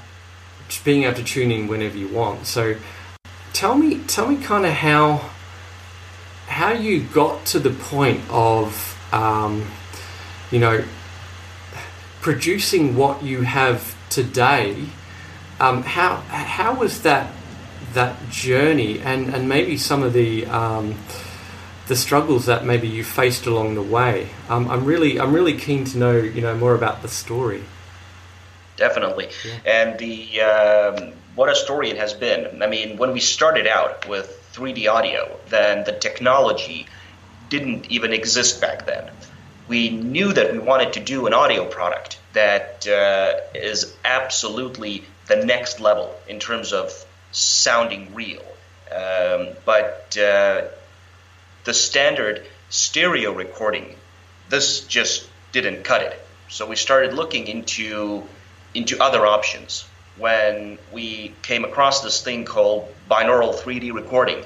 being 0.85 1.03
able 1.03 1.15
to 1.15 1.23
tune 1.23 1.51
in 1.51 1.67
whenever 1.67 1.97
you 1.97 2.07
want. 2.07 2.47
So 2.47 2.75
tell 3.51 3.75
me 3.75 3.99
tell 4.07 4.27
me 4.27 4.41
kind 4.41 4.65
of 4.65 4.71
how 4.71 5.29
how 6.47 6.71
you 6.71 7.01
got 7.01 7.45
to 7.45 7.59
the 7.59 7.71
point 7.71 8.21
of 8.29 8.97
um, 9.11 9.67
you 10.49 10.59
know 10.59 10.83
producing 12.21 12.95
what 12.95 13.23
you 13.23 13.41
have 13.41 13.95
today 14.11 14.85
um, 15.59 15.81
how 15.83 16.17
how 16.17 16.75
was 16.75 17.01
that 17.01 17.31
that 17.93 18.15
journey 18.29 18.99
and 18.99 19.33
and 19.33 19.49
maybe 19.49 19.77
some 19.77 20.03
of 20.03 20.13
the 20.13 20.45
um, 20.45 20.95
the 21.87 21.95
struggles 21.95 22.45
that 22.45 22.63
maybe 22.63 22.87
you 22.87 23.03
faced 23.03 23.47
along 23.47 23.75
the 23.75 23.81
way 23.81 24.29
um, 24.49 24.69
I'm 24.69 24.85
really 24.85 25.19
I'm 25.19 25.33
really 25.33 25.57
keen 25.57 25.85
to 25.85 25.97
know 25.97 26.17
you 26.17 26.41
know 26.41 26.55
more 26.55 26.75
about 26.75 27.01
the 27.01 27.07
story 27.07 27.63
definitely 28.77 29.29
yeah. 29.43 29.59
and 29.65 29.99
the 29.99 30.41
um, 30.41 31.13
what 31.35 31.49
a 31.49 31.55
story 31.55 31.89
it 31.89 31.97
has 31.97 32.13
been. 32.13 32.61
I 32.61 32.67
mean, 32.67 32.97
when 32.97 33.13
we 33.13 33.19
started 33.19 33.67
out 33.67 34.07
with 34.07 34.49
3D 34.53 34.91
audio, 34.91 35.39
then 35.49 35.83
the 35.85 35.93
technology 35.93 36.87
didn't 37.49 37.89
even 37.89 38.13
exist 38.13 38.61
back 38.61 38.85
then. 38.85 39.09
We 39.67 39.89
knew 39.89 40.33
that 40.33 40.51
we 40.51 40.59
wanted 40.59 40.93
to 40.93 40.99
do 40.99 41.27
an 41.27 41.33
audio 41.33 41.65
product 41.65 42.19
that 42.33 42.87
uh, 42.87 43.39
is 43.53 43.95
absolutely 44.05 45.03
the 45.27 45.37
next 45.37 45.79
level 45.79 46.13
in 46.27 46.39
terms 46.39 46.73
of 46.73 46.91
sounding 47.31 48.13
real. 48.13 48.43
Um, 48.91 49.49
but 49.65 50.17
uh, 50.17 50.67
the 51.63 51.73
standard 51.73 52.45
stereo 52.69 53.33
recording, 53.33 53.95
this 54.49 54.81
just 54.81 55.27
didn't 55.51 55.83
cut 55.83 56.01
it. 56.01 56.19
So 56.49 56.67
we 56.67 56.75
started 56.75 57.13
looking 57.13 57.47
into 57.47 58.23
into 58.73 59.01
other 59.01 59.25
options 59.25 59.85
when 60.17 60.77
we 60.91 61.33
came 61.41 61.65
across 61.65 62.01
this 62.01 62.21
thing 62.21 62.45
called 62.45 62.93
binaural 63.09 63.53
3D 63.53 63.93
recording. 63.93 64.43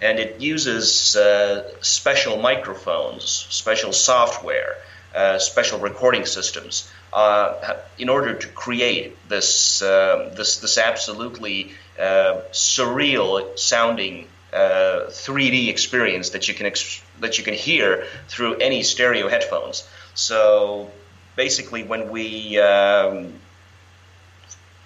And 0.00 0.18
it 0.18 0.40
uses 0.40 1.16
uh, 1.16 1.74
special 1.82 2.40
microphones, 2.40 3.24
special 3.24 3.92
software, 3.92 4.76
uh, 5.18 5.36
special 5.40 5.80
recording 5.80 6.24
systems 6.24 6.88
uh, 7.12 7.74
in 7.98 8.08
order 8.08 8.34
to 8.34 8.46
create 8.46 9.16
this, 9.28 9.82
uh, 9.82 10.32
this, 10.36 10.58
this 10.58 10.78
absolutely 10.78 11.72
surreal 11.98 13.58
sounding 13.58 14.28
3D 14.52 15.66
uh, 15.66 15.70
experience 15.70 16.30
that 16.30 16.46
you 16.46 16.54
can 16.54 16.66
ex- 16.66 17.02
that 17.18 17.36
you 17.36 17.42
can 17.42 17.54
hear 17.54 18.06
through 18.28 18.58
any 18.58 18.84
stereo 18.84 19.28
headphones. 19.28 19.88
So 20.14 20.88
basically, 21.34 21.82
when 21.82 22.10
we 22.10 22.60
um, 22.60 23.34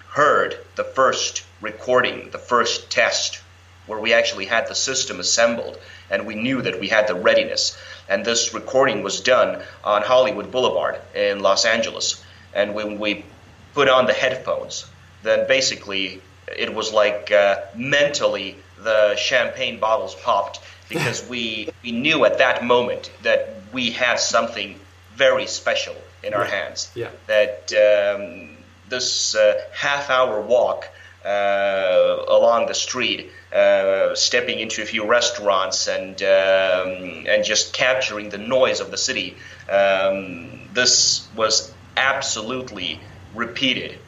heard 0.07 0.57
the 0.77 0.83
first 0.83 1.45
recording, 1.61 2.31
the 2.31 2.39
first 2.39 2.89
test, 2.89 3.39
where 3.85 3.99
we 3.99 4.13
actually 4.13 4.45
had 4.45 4.67
the 4.67 4.75
system 4.75 5.19
assembled 5.19 5.77
and 6.09 6.25
we 6.25 6.35
knew 6.35 6.61
that 6.61 6.79
we 6.79 6.87
had 6.87 7.07
the 7.07 7.15
readiness. 7.15 7.77
And 8.09 8.25
this 8.25 8.53
recording 8.53 9.03
was 9.03 9.21
done 9.21 9.61
on 9.83 10.01
Hollywood 10.01 10.51
Boulevard 10.51 10.99
in 11.15 11.39
Los 11.39 11.65
Angeles. 11.65 12.23
And 12.53 12.75
when 12.75 12.99
we 12.99 13.25
put 13.73 13.89
on 13.89 14.05
the 14.05 14.13
headphones, 14.13 14.85
then 15.23 15.47
basically 15.47 16.21
it 16.47 16.73
was 16.73 16.93
like 16.93 17.31
uh, 17.31 17.61
mentally 17.75 18.57
the 18.79 19.15
champagne 19.15 19.79
bottles 19.79 20.15
popped 20.15 20.59
because 20.89 21.27
we, 21.27 21.69
we 21.81 21.91
knew 21.91 22.25
at 22.25 22.37
that 22.37 22.63
moment 22.63 23.09
that 23.23 23.55
we 23.71 23.89
had 23.89 24.19
something 24.19 24.79
very 25.15 25.47
special 25.47 25.95
in 26.23 26.33
our 26.33 26.45
hands. 26.45 26.91
Yeah. 26.95 27.09
That 27.27 27.71
um, 27.73 28.57
this 28.89 29.35
uh, 29.35 29.59
half 29.73 30.09
hour 30.09 30.41
walk 30.41 30.89
uh, 31.25 32.17
along 32.27 32.67
the 32.67 32.73
street, 32.73 33.31
uh, 33.53 34.13
stepping 34.15 34.59
into 34.59 34.81
a 34.81 34.85
few 34.85 35.07
restaurants 35.07 35.87
and 35.87 36.21
um, 36.21 37.25
and 37.27 37.43
just 37.43 37.73
capturing 37.73 38.29
the 38.29 38.37
noise 38.37 38.79
of 38.79 38.91
the 38.91 38.97
city. 38.97 39.37
Um, 39.69 40.69
this 40.73 41.29
was 41.35 41.73
absolutely 41.95 43.01
repeated 43.33 43.99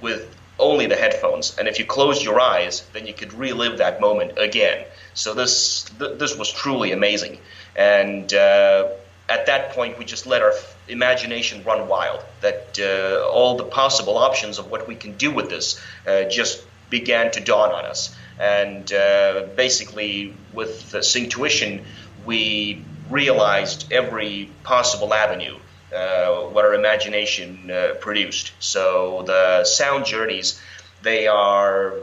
with 0.00 0.36
only 0.58 0.86
the 0.86 0.96
headphones, 0.96 1.56
and 1.58 1.66
if 1.66 1.78
you 1.78 1.86
closed 1.86 2.22
your 2.22 2.38
eyes, 2.38 2.82
then 2.92 3.06
you 3.06 3.14
could 3.14 3.32
relive 3.32 3.78
that 3.78 4.00
moment 4.00 4.32
again. 4.38 4.84
So 5.14 5.34
this 5.34 5.84
th- 5.98 6.18
this 6.18 6.36
was 6.36 6.52
truly 6.52 6.92
amazing, 6.92 7.38
and 7.74 8.32
uh, 8.32 8.88
at 9.30 9.46
that 9.46 9.70
point 9.70 9.98
we 9.98 10.04
just 10.04 10.26
let 10.26 10.42
our 10.42 10.52
imagination 10.88 11.62
run 11.64 11.88
wild. 11.88 12.22
That 12.40 12.78
uh, 12.78 13.28
all 13.28 13.56
the 13.56 13.64
possible 13.64 14.18
options 14.18 14.58
of 14.58 14.70
what 14.70 14.86
we 14.88 14.96
can 14.96 15.16
do 15.16 15.30
with 15.32 15.48
this 15.48 15.80
uh, 16.06 16.24
just 16.24 16.62
began 16.90 17.30
to 17.30 17.40
dawn 17.40 17.70
on 17.72 17.84
us, 17.84 18.14
and 18.38 18.92
uh, 18.92 19.46
basically 19.56 20.34
with 20.52 20.92
Synctuition 20.92 21.84
we 22.26 22.82
realized 23.08 23.92
every 23.92 24.50
possible 24.62 25.14
avenue 25.14 25.56
uh, 25.94 26.42
what 26.52 26.64
our 26.64 26.74
imagination 26.74 27.70
uh, 27.70 27.94
produced. 28.00 28.52
So 28.60 29.24
the 29.26 29.64
sound 29.64 30.04
journeys, 30.06 30.60
they 31.02 31.26
are 31.26 31.94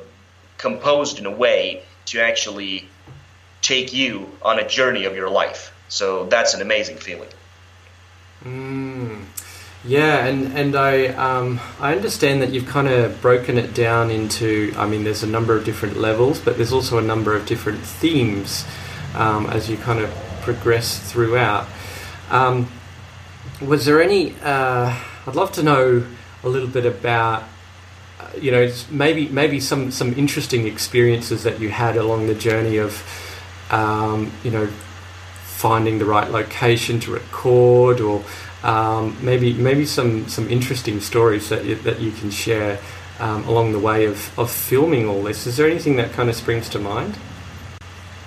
composed 0.58 1.20
in 1.20 1.26
a 1.26 1.32
way 1.32 1.84
to 2.08 2.20
actually 2.22 2.88
take 3.62 3.94
you 3.94 4.30
on 4.42 4.60
a 4.60 4.68
journey 4.68 5.06
of 5.06 5.16
your 5.16 5.30
life. 5.30 5.74
So 5.90 6.26
that's 6.26 6.54
an 6.54 6.62
amazing 6.62 6.98
feeling. 6.98 7.30
Mm. 8.44 9.24
Yeah, 9.86 10.26
and 10.26 10.58
and 10.58 10.76
I 10.76 11.08
um, 11.08 11.60
I 11.80 11.94
understand 11.94 12.42
that 12.42 12.52
you've 12.52 12.68
kind 12.68 12.88
of 12.88 13.22
broken 13.22 13.58
it 13.58 13.74
down 13.74 14.12
into. 14.12 14.74
I 14.76 14.86
mean, 14.86 15.04
there's 15.04 15.24
a 15.24 15.28
number 15.28 15.56
of 15.56 15.64
different 15.64 15.98
levels, 15.98 16.40
but 16.40 16.58
there's 16.58 16.74
also 16.74 16.98
a 16.98 17.02
number 17.02 17.36
of 17.36 17.46
different 17.46 17.80
themes 17.80 18.66
um, 19.16 19.46
as 19.48 19.70
you 19.70 19.78
kind 19.78 20.00
of 20.00 20.10
progress 20.42 21.00
throughout. 21.00 21.68
Um, 22.30 22.70
was 23.62 23.86
there 23.86 24.02
any? 24.02 24.34
Uh, 24.44 24.94
I'd 25.26 25.36
love 25.36 25.52
to 25.54 25.64
know 25.64 26.06
a 26.44 26.50
little 26.50 26.68
bit 26.68 26.86
about, 26.86 27.44
uh, 28.20 28.30
you 28.40 28.52
know, 28.52 28.72
maybe 28.90 29.30
maybe 29.30 29.60
some 29.60 29.92
some 29.92 30.14
interesting 30.16 30.68
experiences 30.68 31.44
that 31.44 31.60
you 31.60 31.70
had 31.70 31.96
along 31.98 32.28
the 32.28 32.36
journey 32.36 32.78
of, 32.78 33.04
um, 33.72 34.32
you 34.44 34.52
know, 34.52 34.68
finding 35.58 35.98
the 35.98 36.06
right 36.06 36.30
location 36.30 37.00
to 37.00 37.12
record, 37.12 38.00
or 38.00 38.24
um, 38.64 39.18
maybe 39.22 39.54
maybe 39.54 39.86
some 39.86 40.28
some 40.28 40.48
interesting 40.50 41.02
stories 41.02 41.50
that 41.50 41.66
you, 41.66 41.76
that 41.78 42.00
you 42.00 42.12
can 42.12 42.30
share 42.30 42.80
um, 43.20 43.44
along 43.46 43.72
the 43.72 43.80
way 43.80 44.06
of, 44.06 44.38
of 44.38 44.52
filming 44.52 45.10
all 45.10 45.24
this. 45.24 45.48
Is 45.48 45.58
there 45.58 45.68
anything 45.68 45.96
that 45.98 46.12
kind 46.14 46.30
of 46.30 46.36
springs 46.36 46.70
to 46.70 46.80
mind? 46.80 47.18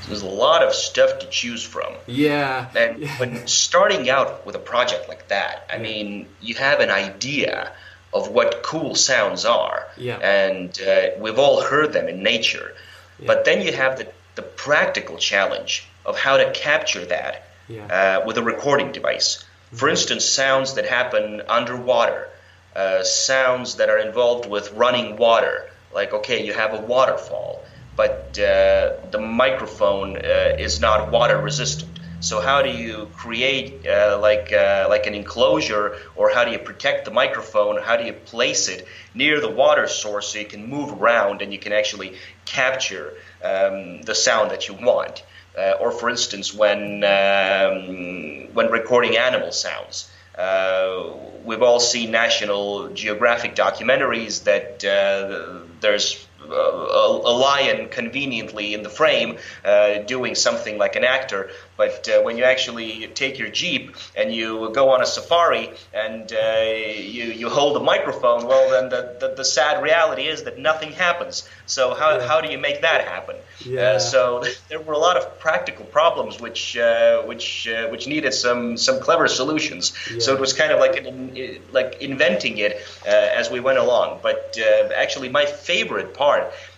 There's 0.08 0.22
a 0.22 0.26
lot 0.26 0.64
of 0.64 0.74
stuff 0.74 1.20
to 1.20 1.26
choose 1.28 1.62
from. 1.62 1.94
Yeah. 2.08 2.66
And 2.74 3.06
when 3.20 3.46
starting 3.46 4.10
out 4.10 4.44
with 4.44 4.56
a 4.56 4.64
project 4.72 5.08
like 5.08 5.28
that, 5.28 5.70
I 5.72 5.78
mean, 5.78 6.26
you 6.40 6.56
have 6.56 6.80
an 6.80 6.90
idea 6.90 7.72
of 8.12 8.28
what 8.28 8.64
cool 8.64 8.96
sounds 8.96 9.44
are. 9.44 9.86
Yeah. 9.96 10.18
And 10.18 10.76
uh, 10.82 11.10
we've 11.20 11.38
all 11.38 11.62
heard 11.62 11.92
them 11.92 12.08
in 12.08 12.24
nature. 12.24 12.74
Yeah. 13.20 13.26
But 13.28 13.44
then 13.44 13.62
you 13.62 13.72
have 13.72 13.98
the, 13.98 14.10
the 14.34 14.42
practical 14.42 15.16
challenge 15.16 15.86
of 16.04 16.18
how 16.18 16.36
to 16.36 16.50
capture 16.52 17.04
that 17.06 17.48
yeah. 17.68 18.20
uh, 18.22 18.26
with 18.26 18.38
a 18.38 18.42
recording 18.42 18.92
device. 18.92 19.44
For 19.70 19.76
mm-hmm. 19.76 19.88
instance, 19.90 20.24
sounds 20.24 20.74
that 20.74 20.86
happen 20.86 21.42
underwater, 21.48 22.28
uh, 22.74 23.02
sounds 23.02 23.76
that 23.76 23.88
are 23.88 23.98
involved 23.98 24.48
with 24.48 24.72
running 24.72 25.16
water. 25.16 25.68
Like, 25.92 26.12
okay, 26.12 26.44
you 26.44 26.52
have 26.52 26.74
a 26.74 26.80
waterfall 26.80 27.64
but 28.00 28.38
uh, 28.38 28.96
the 29.10 29.20
microphone 29.20 30.16
uh, 30.16 30.56
is 30.58 30.80
not 30.80 31.10
water 31.10 31.38
resistant. 31.38 32.00
So 32.20 32.40
how 32.40 32.62
do 32.62 32.70
you 32.70 33.10
create 33.14 33.86
uh, 33.86 34.18
like 34.20 34.52
uh, 34.54 34.86
like 34.88 35.06
an 35.06 35.14
enclosure, 35.14 35.96
or 36.16 36.30
how 36.30 36.44
do 36.44 36.50
you 36.50 36.58
protect 36.58 37.04
the 37.04 37.10
microphone? 37.10 37.80
How 37.82 37.96
do 37.98 38.04
you 38.04 38.14
place 38.14 38.68
it 38.68 38.86
near 39.14 39.40
the 39.42 39.50
water 39.50 39.86
source 39.86 40.28
so 40.28 40.38
you 40.38 40.46
can 40.46 40.66
move 40.66 41.00
around 41.00 41.42
and 41.42 41.52
you 41.52 41.58
can 41.58 41.72
actually 41.72 42.14
capture 42.44 43.14
um, 43.44 44.00
the 44.02 44.14
sound 44.14 44.50
that 44.50 44.68
you 44.68 44.74
want? 44.74 45.22
Uh, 45.56 45.72
or 45.80 45.90
for 45.90 46.08
instance, 46.08 46.54
when 46.54 47.02
um, 47.04 48.54
when 48.54 48.70
recording 48.70 49.16
animal 49.16 49.52
sounds. 49.52 50.10
Uh, 50.38 51.16
we've 51.44 51.60
all 51.60 51.80
seen 51.80 52.10
National 52.12 52.88
Geographic 52.94 53.54
documentaries 53.56 54.44
that 54.44 54.82
uh, 54.84 55.66
there's 55.80 56.29
a, 56.48 57.20
a, 57.24 57.34
lion 57.34 57.88
conveniently 57.88 58.74
in 58.74 58.82
the 58.82 58.88
frame 58.88 59.38
uh, 59.64 59.98
doing 59.98 60.34
something 60.34 60.78
like 60.78 60.96
an 60.96 61.04
actor. 61.04 61.50
But 61.76 62.08
uh, 62.08 62.22
when 62.22 62.36
you 62.36 62.44
actually 62.44 63.06
take 63.14 63.38
your 63.38 63.48
Jeep 63.48 63.96
and 64.14 64.34
you 64.34 64.70
go 64.74 64.90
on 64.90 65.02
a 65.02 65.06
safari 65.06 65.70
and 65.94 66.30
uh, 66.30 66.60
you, 66.60 67.24
you 67.24 67.48
hold 67.48 67.76
a 67.76 67.80
microphone, 67.80 68.46
well, 68.46 68.70
then 68.70 68.90
the, 68.90 69.16
the, 69.18 69.34
the, 69.36 69.44
sad 69.44 69.82
reality 69.82 70.26
is 70.26 70.42
that 70.44 70.58
nothing 70.58 70.92
happens. 70.92 71.48
So, 71.64 71.94
how, 71.94 72.18
yeah. 72.18 72.28
how 72.28 72.42
do 72.42 72.50
you 72.50 72.58
make 72.58 72.82
that 72.82 73.08
happen? 73.08 73.36
Yeah. 73.64 73.80
Uh, 73.80 73.98
so, 73.98 74.44
there 74.68 74.80
were 74.80 74.92
a 74.92 74.98
lot 74.98 75.16
of 75.16 75.40
practical 75.40 75.86
problems 75.86 76.38
which, 76.38 76.76
uh, 76.76 77.22
which, 77.22 77.66
uh, 77.66 77.88
which 77.88 78.06
needed 78.06 78.34
some, 78.34 78.76
some 78.76 79.00
clever 79.00 79.26
solutions. 79.26 79.94
Yeah. 80.12 80.18
So, 80.20 80.34
it 80.34 80.40
was 80.40 80.52
kind 80.52 80.72
of 80.72 80.80
like, 80.80 80.96
an, 80.98 81.62
like 81.72 82.02
inventing 82.02 82.58
it 82.58 82.76
as 83.06 83.50
we 83.50 83.60
went 83.60 83.78
along. 83.78 84.20
But 84.22 84.58
actually, 84.94 85.30
my 85.30 85.46
favorite 85.46 86.12
part 86.12 86.29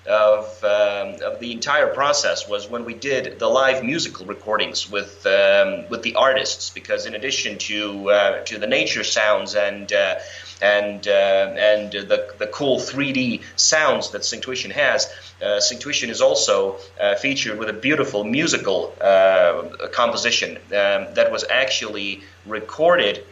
of, 0.07 0.65
um, 0.65 1.23
of 1.23 1.39
the 1.39 1.53
entire 1.53 1.87
process 1.87 2.49
was 2.49 2.69
when 2.69 2.85
we 2.85 2.95
did 2.95 3.39
the 3.39 3.47
live 3.47 3.85
musical 3.85 4.27
recordings 4.27 4.91
with 4.91 5.25
um, 5.27 5.89
with 5.89 6.03
the 6.03 6.17
artists 6.17 6.71
because 6.71 7.07
in 7.07 7.15
addition 7.15 7.59
to 7.59 8.11
uh, 8.11 8.45
to 8.45 8.59
the 8.59 8.67
nature 8.67 9.05
sounds 9.05 9.55
and 9.55 9.93
uh, 9.93 10.17
and 10.61 11.07
uh, 11.07 11.11
and 11.11 11.93
the 11.93 12.35
the 12.39 12.49
cool 12.49 12.79
3D 12.79 13.43
sounds 13.57 14.11
that 14.11 14.23
Synctuition 14.23 14.73
has, 14.73 15.09
uh, 15.41 15.61
Synctuition 15.61 16.09
is 16.11 16.21
also 16.21 16.79
uh, 17.01 17.15
featured 17.15 17.59
with 17.59 17.69
a 17.69 17.73
beautiful 17.73 18.25
musical 18.25 18.95
uh, 19.01 19.89
composition 19.93 20.57
um, 20.57 21.15
that 21.15 21.31
was 21.31 21.45
actually 21.49 22.23
recorded 22.47 23.25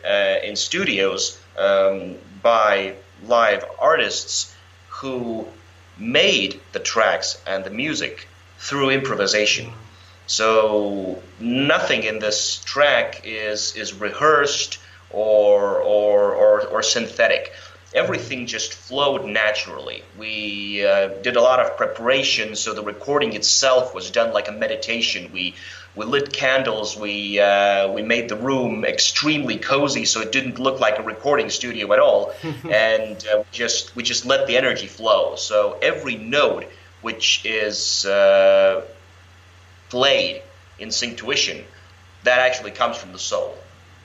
in 0.44 0.54
studios 0.56 1.40
um, 1.58 2.16
by 2.42 2.94
live 3.26 3.64
artists 3.78 4.54
who 4.88 5.46
made 6.00 6.60
the 6.72 6.80
tracks 6.80 7.40
and 7.46 7.62
the 7.64 7.70
music 7.70 8.26
through 8.58 8.90
improvisation. 8.90 9.72
So 10.26 11.22
nothing 11.40 12.04
in 12.04 12.18
this 12.18 12.58
track 12.64 13.22
is 13.24 13.74
is 13.76 13.92
rehearsed 13.94 14.78
or 15.10 15.78
or 15.80 16.34
or, 16.34 16.66
or 16.66 16.82
synthetic. 16.82 17.52
Everything 17.92 18.46
just 18.46 18.72
flowed 18.72 19.24
naturally. 19.24 20.04
We 20.16 20.86
uh, 20.86 21.08
did 21.22 21.34
a 21.34 21.40
lot 21.40 21.58
of 21.58 21.76
preparation, 21.76 22.54
so 22.54 22.72
the 22.72 22.84
recording 22.84 23.34
itself 23.34 23.92
was 23.92 24.12
done 24.12 24.32
like 24.32 24.46
a 24.46 24.52
meditation. 24.52 25.32
We 25.32 25.56
we 25.96 26.06
lit 26.06 26.32
candles. 26.32 26.96
We 26.96 27.40
uh, 27.40 27.92
we 27.92 28.02
made 28.02 28.28
the 28.28 28.36
room 28.36 28.84
extremely 28.84 29.56
cozy, 29.58 30.04
so 30.04 30.20
it 30.20 30.32
didn't 30.32 30.58
look 30.58 30.80
like 30.80 30.98
a 30.98 31.02
recording 31.02 31.50
studio 31.50 31.92
at 31.92 31.98
all. 31.98 32.32
and 32.70 33.24
uh, 33.26 33.38
we 33.38 33.44
just 33.50 33.96
we 33.96 34.02
just 34.02 34.24
let 34.24 34.46
the 34.46 34.56
energy 34.56 34.86
flow. 34.86 35.36
So 35.36 35.78
every 35.82 36.16
note 36.16 36.66
which 37.02 37.44
is 37.44 38.04
uh, 38.04 38.84
played 39.88 40.42
in 40.78 40.90
Synctuition, 40.90 41.64
that 42.24 42.38
actually 42.38 42.70
comes 42.72 42.96
from 42.96 43.12
the 43.12 43.18
soul. 43.18 43.56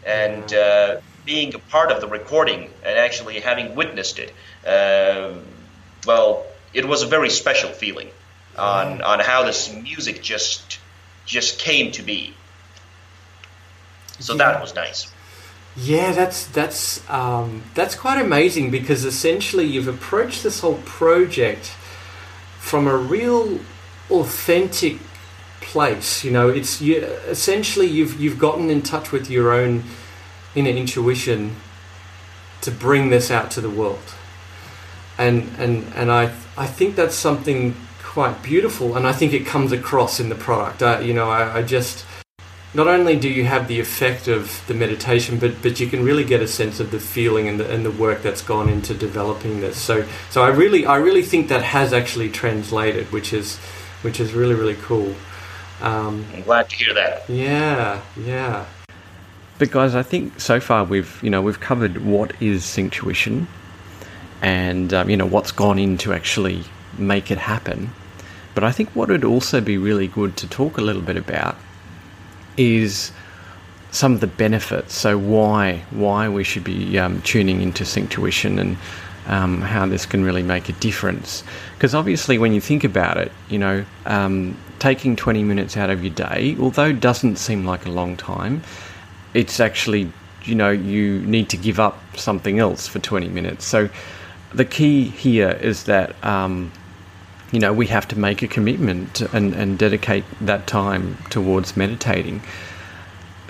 And 0.05 0.53
uh, 0.53 1.01
being 1.25 1.53
a 1.55 1.59
part 1.59 1.91
of 1.91 1.99
the 1.99 2.07
recording 2.07 2.69
and 2.83 2.97
actually 2.97 3.39
having 3.39 3.75
witnessed 3.75 4.19
it, 4.19 4.33
uh, 4.65 5.37
well, 6.05 6.45
it 6.73 6.85
was 6.85 7.01
a 7.03 7.07
very 7.07 7.29
special 7.29 7.69
feeling 7.69 8.09
on 8.57 9.01
on 9.01 9.19
how 9.19 9.43
this 9.43 9.73
music 9.73 10.23
just 10.23 10.79
just 11.25 11.59
came 11.59 11.91
to 11.93 12.03
be. 12.03 12.35
So 14.19 14.35
Yeah. 14.35 14.51
that 14.51 14.61
was 14.61 14.75
nice. 14.75 15.07
Yeah, 15.75 16.13
that's 16.13 16.45
that's 16.47 17.07
um, 17.09 17.63
that's 17.73 17.95
quite 17.95 18.21
amazing 18.21 18.71
because 18.71 19.03
essentially 19.03 19.65
you've 19.65 19.89
approached 19.89 20.41
this 20.43 20.61
whole 20.61 20.79
project 20.85 21.67
from 22.59 22.87
a 22.87 22.95
real 22.95 23.59
authentic 24.09 24.99
place. 25.59 26.23
You 26.23 26.31
know, 26.31 26.49
it's 26.49 26.79
you, 26.81 26.97
essentially 27.27 27.87
you've 27.87 28.19
you've 28.19 28.39
gotten 28.39 28.69
in 28.69 28.83
touch 28.83 29.11
with 29.11 29.29
your 29.29 29.51
own 29.51 29.83
inner 30.55 30.69
intuition 30.71 31.57
to 32.61 32.71
bring 32.71 33.09
this 33.09 33.29
out 33.29 33.51
to 33.51 33.61
the 33.61 33.69
world, 33.69 34.13
and 35.17 35.49
and 35.59 35.91
and 35.93 36.09
I 36.09 36.33
I 36.57 36.67
think 36.67 36.95
that's 36.95 37.15
something 37.15 37.75
quite 38.15 38.41
beautiful, 38.41 38.95
and 38.95 39.05
I 39.05 39.11
think 39.11 39.33
it 39.33 39.45
comes 39.45 39.73
across 39.73 40.21
in 40.21 40.29
the 40.29 40.35
product. 40.35 40.81
Uh, 40.81 40.99
you 41.03 41.13
know, 41.13 41.29
I, 41.29 41.57
I 41.57 41.61
just 41.61 42.05
not 42.73 42.87
only 42.87 43.19
do 43.19 43.27
you 43.27 43.43
have 43.43 43.67
the 43.67 43.81
effect 43.81 44.29
of 44.29 44.63
the 44.67 44.73
meditation, 44.73 45.37
but 45.37 45.61
but 45.61 45.81
you 45.81 45.87
can 45.87 46.01
really 46.01 46.23
get 46.23 46.41
a 46.41 46.47
sense 46.47 46.79
of 46.79 46.91
the 46.91 46.99
feeling 46.99 47.49
and 47.49 47.59
the 47.59 47.69
and 47.69 47.85
the 47.85 47.91
work 47.91 48.21
that's 48.21 48.41
gone 48.41 48.69
into 48.69 48.93
developing 48.93 49.59
this. 49.59 49.75
So 49.77 50.05
so 50.29 50.43
I 50.43 50.47
really 50.47 50.85
I 50.85 50.95
really 50.95 51.23
think 51.23 51.49
that 51.49 51.61
has 51.61 51.91
actually 51.91 52.29
translated, 52.29 53.11
which 53.11 53.33
is 53.33 53.57
which 54.01 54.21
is 54.21 54.31
really 54.31 54.55
really 54.55 54.77
cool. 54.81 55.13
Um, 55.81 56.25
I'm 56.33 56.43
glad 56.43 56.69
to 56.69 56.75
hear 56.77 56.93
that. 56.93 57.29
yeah, 57.29 58.01
yeah, 58.15 58.65
But 59.59 59.71
guys, 59.71 59.93
I 59.93 60.03
think 60.03 60.39
so 60.39 60.61
far 60.61 60.85
we've 60.85 61.21
you 61.21 61.29
know 61.29 61.41
we've 61.41 61.59
covered 61.59 61.97
what 61.97 62.31
is 62.41 62.63
Synctuition, 62.63 63.47
and 64.41 64.93
um, 64.93 65.09
you 65.09 65.17
know 65.17 65.25
what's 65.25 65.51
gone 65.51 65.77
in 65.77 65.97
to 65.97 66.13
actually 66.13 66.63
make 66.97 67.29
it 67.29 67.37
happen. 67.37 67.89
But 68.55 68.63
I 68.63 68.71
think 68.71 68.89
what 68.95 69.09
would 69.09 69.25
also 69.25 69.61
be 69.61 69.77
really 69.77 70.07
good 70.07 70.37
to 70.37 70.47
talk 70.47 70.77
a 70.77 70.81
little 70.81 71.01
bit 71.01 71.17
about 71.17 71.57
is 72.57 73.11
some 73.91 74.13
of 74.13 74.21
the 74.21 74.27
benefits. 74.27 74.95
So 74.95 75.17
why 75.17 75.83
why 75.91 76.29
we 76.29 76.43
should 76.43 76.63
be 76.63 76.97
um, 76.97 77.21
tuning 77.21 77.61
into 77.61 77.83
Synctuition 77.83 78.59
and 78.59 78.77
um, 79.27 79.61
how 79.61 79.85
this 79.85 80.05
can 80.05 80.23
really 80.23 80.43
make 80.43 80.69
a 80.69 80.73
difference. 80.73 81.43
Because 81.73 81.95
obviously, 81.95 82.37
when 82.37 82.53
you 82.53 82.61
think 82.61 82.83
about 82.83 83.17
it, 83.17 83.31
you 83.49 83.57
know, 83.57 83.85
um, 84.05 84.57
taking 84.79 85.15
20 85.15 85.43
minutes 85.43 85.77
out 85.77 85.89
of 85.89 86.03
your 86.03 86.13
day, 86.13 86.55
although 86.59 86.93
doesn't 86.93 87.37
seem 87.37 87.65
like 87.65 87.85
a 87.85 87.91
long 87.91 88.15
time, 88.17 88.61
it's 89.33 89.59
actually 89.59 90.11
you 90.43 90.55
know 90.55 90.69
you 90.69 91.19
need 91.21 91.49
to 91.49 91.57
give 91.57 91.79
up 91.79 91.99
something 92.15 92.59
else 92.59 92.87
for 92.87 92.99
20 92.99 93.29
minutes. 93.29 93.65
So 93.65 93.89
the 94.53 94.65
key 94.65 95.05
here 95.05 95.51
is 95.51 95.85
that. 95.85 96.15
You 97.51 97.59
know, 97.59 97.73
we 97.73 97.87
have 97.87 98.07
to 98.09 98.19
make 98.19 98.41
a 98.41 98.47
commitment 98.47 99.21
and, 99.21 99.53
and 99.53 99.77
dedicate 99.77 100.23
that 100.41 100.67
time 100.67 101.17
towards 101.29 101.77
meditating. 101.77 102.41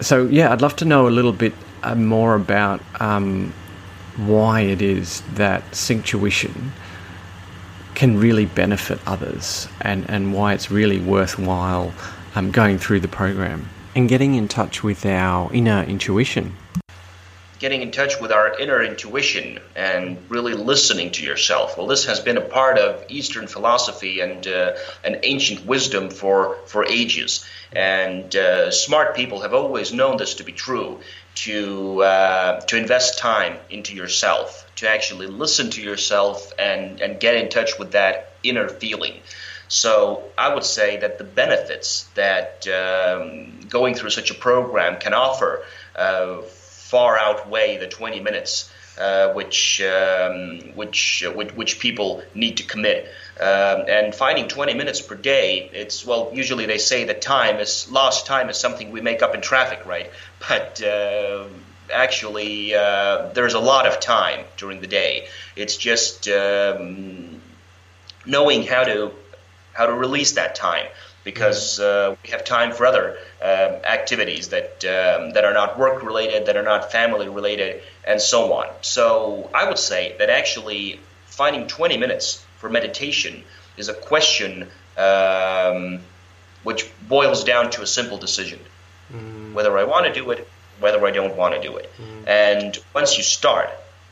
So, 0.01 0.25
yeah, 0.27 0.51
I'd 0.51 0.61
love 0.61 0.75
to 0.77 0.85
know 0.85 1.07
a 1.07 1.09
little 1.09 1.31
bit 1.31 1.53
uh, 1.83 1.95
more 1.95 2.35
about 2.35 2.81
um, 2.99 3.53
why 4.17 4.61
it 4.61 4.81
is 4.81 5.21
that 5.35 5.63
Synctuition 5.71 6.71
can 7.95 8.17
really 8.17 8.45
benefit 8.45 8.99
others 9.07 9.67
and, 9.81 10.07
and 10.09 10.33
why 10.33 10.53
it's 10.53 10.69
really 10.69 10.99
worthwhile 10.99 11.93
um, 12.35 12.51
going 12.51 12.77
through 12.77 12.99
the 12.99 13.07
program 13.07 13.69
and 13.95 14.09
getting 14.09 14.35
in 14.35 14.47
touch 14.47 14.83
with 14.83 15.05
our 15.05 15.51
inner 15.53 15.83
intuition. 15.83 16.53
Getting 17.59 17.81
in 17.81 17.91
touch 17.91 18.19
with 18.19 18.31
our 18.31 18.57
inner 18.59 18.83
intuition 18.83 19.59
and 19.75 20.29
really 20.29 20.53
listening 20.53 21.11
to 21.11 21.23
yourself. 21.23 21.77
Well, 21.77 21.87
this 21.87 22.05
has 22.05 22.19
been 22.19 22.37
a 22.37 22.41
part 22.41 22.77
of 22.77 23.05
Eastern 23.09 23.47
philosophy 23.47 24.19
and 24.19 24.45
uh, 24.47 24.73
an 25.03 25.19
ancient 25.23 25.65
wisdom 25.65 26.09
for 26.09 26.57
for 26.67 26.85
ages. 26.85 27.45
And 27.71 28.35
uh, 28.35 28.71
smart 28.71 29.15
people 29.15 29.41
have 29.41 29.53
always 29.53 29.93
known 29.93 30.17
this 30.17 30.35
to 30.35 30.43
be 30.43 30.51
true. 30.51 31.01
To 31.35 32.01
uh, 32.01 32.61
to 32.61 32.77
invest 32.77 33.19
time 33.19 33.57
into 33.69 33.93
yourself, 33.93 34.65
to 34.77 34.89
actually 34.89 35.27
listen 35.27 35.69
to 35.71 35.81
yourself 35.81 36.53
and 36.57 37.01
and 37.01 37.19
get 37.19 37.35
in 37.35 37.49
touch 37.49 37.77
with 37.77 37.91
that 37.91 38.37
inner 38.41 38.69
feeling. 38.69 39.15
So 39.67 40.31
I 40.37 40.53
would 40.53 40.63
say 40.63 40.97
that 40.97 41.17
the 41.17 41.23
benefits 41.23 42.03
that 42.13 42.67
um, 42.67 43.59
going 43.67 43.95
through 43.95 44.11
such 44.11 44.31
a 44.31 44.35
program 44.35 44.99
can 44.99 45.13
offer 45.13 45.63
uh, 45.95 46.41
far 46.85 47.17
outweigh 47.17 47.77
the 47.77 47.87
20 47.87 48.19
minutes 48.19 48.69
uh, 48.97 49.33
which, 49.33 49.81
um, 49.81 50.59
which, 50.75 51.23
uh, 51.25 51.31
which 51.31 51.53
which 51.53 51.79
people 51.79 52.23
need 52.33 52.57
to 52.57 52.63
commit. 52.63 53.05
Um, 53.37 53.83
and 53.89 54.15
finding 54.15 54.47
20 54.47 54.73
minutes 54.73 55.01
per 55.01 55.15
day, 55.15 55.69
it's 55.73 56.05
well, 56.05 56.31
usually 56.33 56.65
they 56.65 56.77
say 56.77 57.03
that 57.05 57.21
time 57.21 57.57
is 57.57 57.91
lost 57.91 58.25
time 58.25 58.49
is 58.49 58.57
something 58.57 58.91
we 58.91 59.01
make 59.01 59.21
up 59.21 59.35
in 59.35 59.41
traffic, 59.41 59.85
right? 59.85 60.09
But 60.47 60.81
uh, 60.81 61.47
actually, 61.93 62.73
uh, 62.73 63.31
there's 63.33 63.55
a 63.55 63.59
lot 63.59 63.85
of 63.85 63.99
time 63.99 64.45
during 64.57 64.79
the 64.79 64.87
day. 64.87 65.27
It's 65.57 65.75
just 65.75 66.29
um, 66.29 67.41
knowing 68.25 68.63
how 68.63 68.83
to 68.85 69.11
how 69.73 69.87
to 69.87 69.93
release 69.93 70.33
that 70.33 70.55
time 70.55 70.85
because 71.25 71.79
uh, 71.79 72.15
we 72.23 72.29
have 72.29 72.45
time 72.45 72.71
for 72.71 72.85
other 72.85 73.17
um, 73.41 73.73
activities 73.83 74.49
that 74.49 74.85
um, 74.85 75.33
that 75.33 75.43
are 75.43 75.53
not 75.53 75.77
work 75.77 76.03
related, 76.03 76.45
that 76.45 76.55
are 76.55 76.63
not 76.63 76.91
family 76.91 77.27
related, 77.27 77.81
and 78.07 78.21
so 78.21 78.53
on. 78.53 78.67
So 78.81 79.49
I 79.53 79.67
would 79.67 79.79
say 79.79 80.15
that 80.19 80.29
actually 80.29 81.01
finding 81.25 81.67
20 81.67 81.97
minutes 81.97 82.45
for 82.59 82.69
meditation 82.69 83.43
is 83.75 83.89
a 83.89 83.93
question 83.93 84.69
um, 84.97 85.99
which 86.63 86.89
boils 87.09 87.43
down 87.43 87.71
to 87.71 87.81
a 87.81 87.87
simple 87.87 88.17
decision: 88.17 88.59
whether 89.53 89.77
I 89.77 89.83
want 89.83 90.05
to 90.05 90.13
do 90.13 90.31
it, 90.31 90.47
whether 90.79 91.05
I 91.05 91.11
don't 91.11 91.35
want 91.35 91.55
to 91.55 91.61
do 91.61 91.75
it. 91.77 91.91
And 92.27 92.77
once 92.93 93.17
you 93.17 93.23
start, 93.23 93.69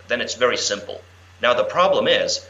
then 0.07 0.19
it's 0.19 0.33
very 0.33 0.57
simple. 0.57 0.99
Now 1.41 1.53
the 1.53 1.63
problem 1.63 2.07
is 2.07 2.45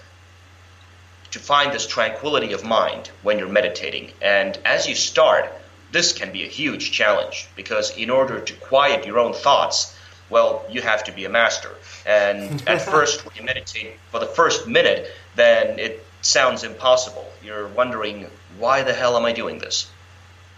to 1.34 1.40
find 1.40 1.74
this 1.74 1.88
tranquility 1.88 2.54
of 2.54 2.64
mind 2.64 3.10
when 3.24 3.40
you're 3.40 3.50
meditating. 3.50 4.12
And 4.22 4.56
as 4.66 4.88
you 4.88 4.94
start, 4.94 5.52
this 5.92 6.14
can 6.14 6.32
be 6.32 6.44
a 6.44 6.48
huge 6.48 6.92
challenge 6.92 7.48
because 7.56 7.90
in 7.98 8.12
order 8.12 8.40
to 8.40 8.54
quiet 8.54 9.08
your 9.08 9.18
own 9.18 9.34
thoughts, 9.34 9.98
well, 10.30 10.64
you 10.70 10.82
have 10.82 11.04
to 11.06 11.12
be 11.12 11.26
a 11.26 11.30
master. 11.30 11.72
And 12.06 12.64
at 12.68 12.84
first, 12.84 13.26
when 13.26 13.36
you 13.36 13.44
meditate 13.44 13.98
for 14.12 14.20
the 14.20 14.28
first 14.28 14.68
minute, 14.68 15.12
then 15.36 15.80
it 15.80 16.06
sounds 16.22 16.64
impossible. 16.64 17.28
You're 17.44 17.68
wondering, 17.68 18.28
why 18.60 18.84
the 18.84 18.94
hell 18.94 19.18
am 19.18 19.26
I 19.26 19.34
doing 19.34 19.58
this? 19.58 19.90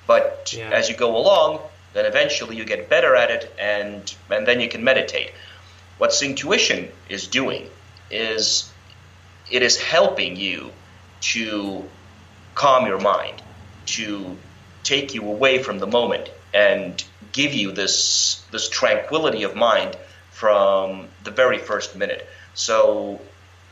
But 0.07 0.53
Yeah. 0.55 0.69
as 0.71 0.89
you 0.89 0.95
go 0.97 1.15
along, 1.15 1.61
then 1.93 2.05
eventually 2.05 2.57
you 2.57 2.65
get 2.65 2.89
better 2.89 3.15
at 3.15 3.31
it, 3.31 3.55
and 3.57 4.13
and 4.29 4.45
then 4.45 4.59
you 4.59 4.67
can 4.67 4.83
meditate. 4.83 5.31
What 5.97 6.11
Synctuition 6.11 6.91
is 7.07 7.27
doing 7.27 7.69
is 8.11 8.69
it 9.49 9.61
is 9.61 9.77
helping 9.77 10.35
you 10.35 10.71
to 11.21 11.83
calm 12.55 12.85
your 12.87 12.99
mind, 12.99 13.41
to 13.85 14.37
take 14.83 15.13
you 15.13 15.23
away 15.27 15.61
from 15.61 15.79
the 15.79 15.87
moment 15.87 16.29
and 16.53 17.03
give 17.31 17.53
you 17.53 17.71
this 17.71 18.43
this 18.51 18.69
tranquility 18.69 19.43
of 19.43 19.55
mind 19.55 19.95
from 20.31 21.07
the 21.23 21.31
very 21.31 21.57
first 21.57 21.95
minute. 21.95 22.27
So 22.53 23.19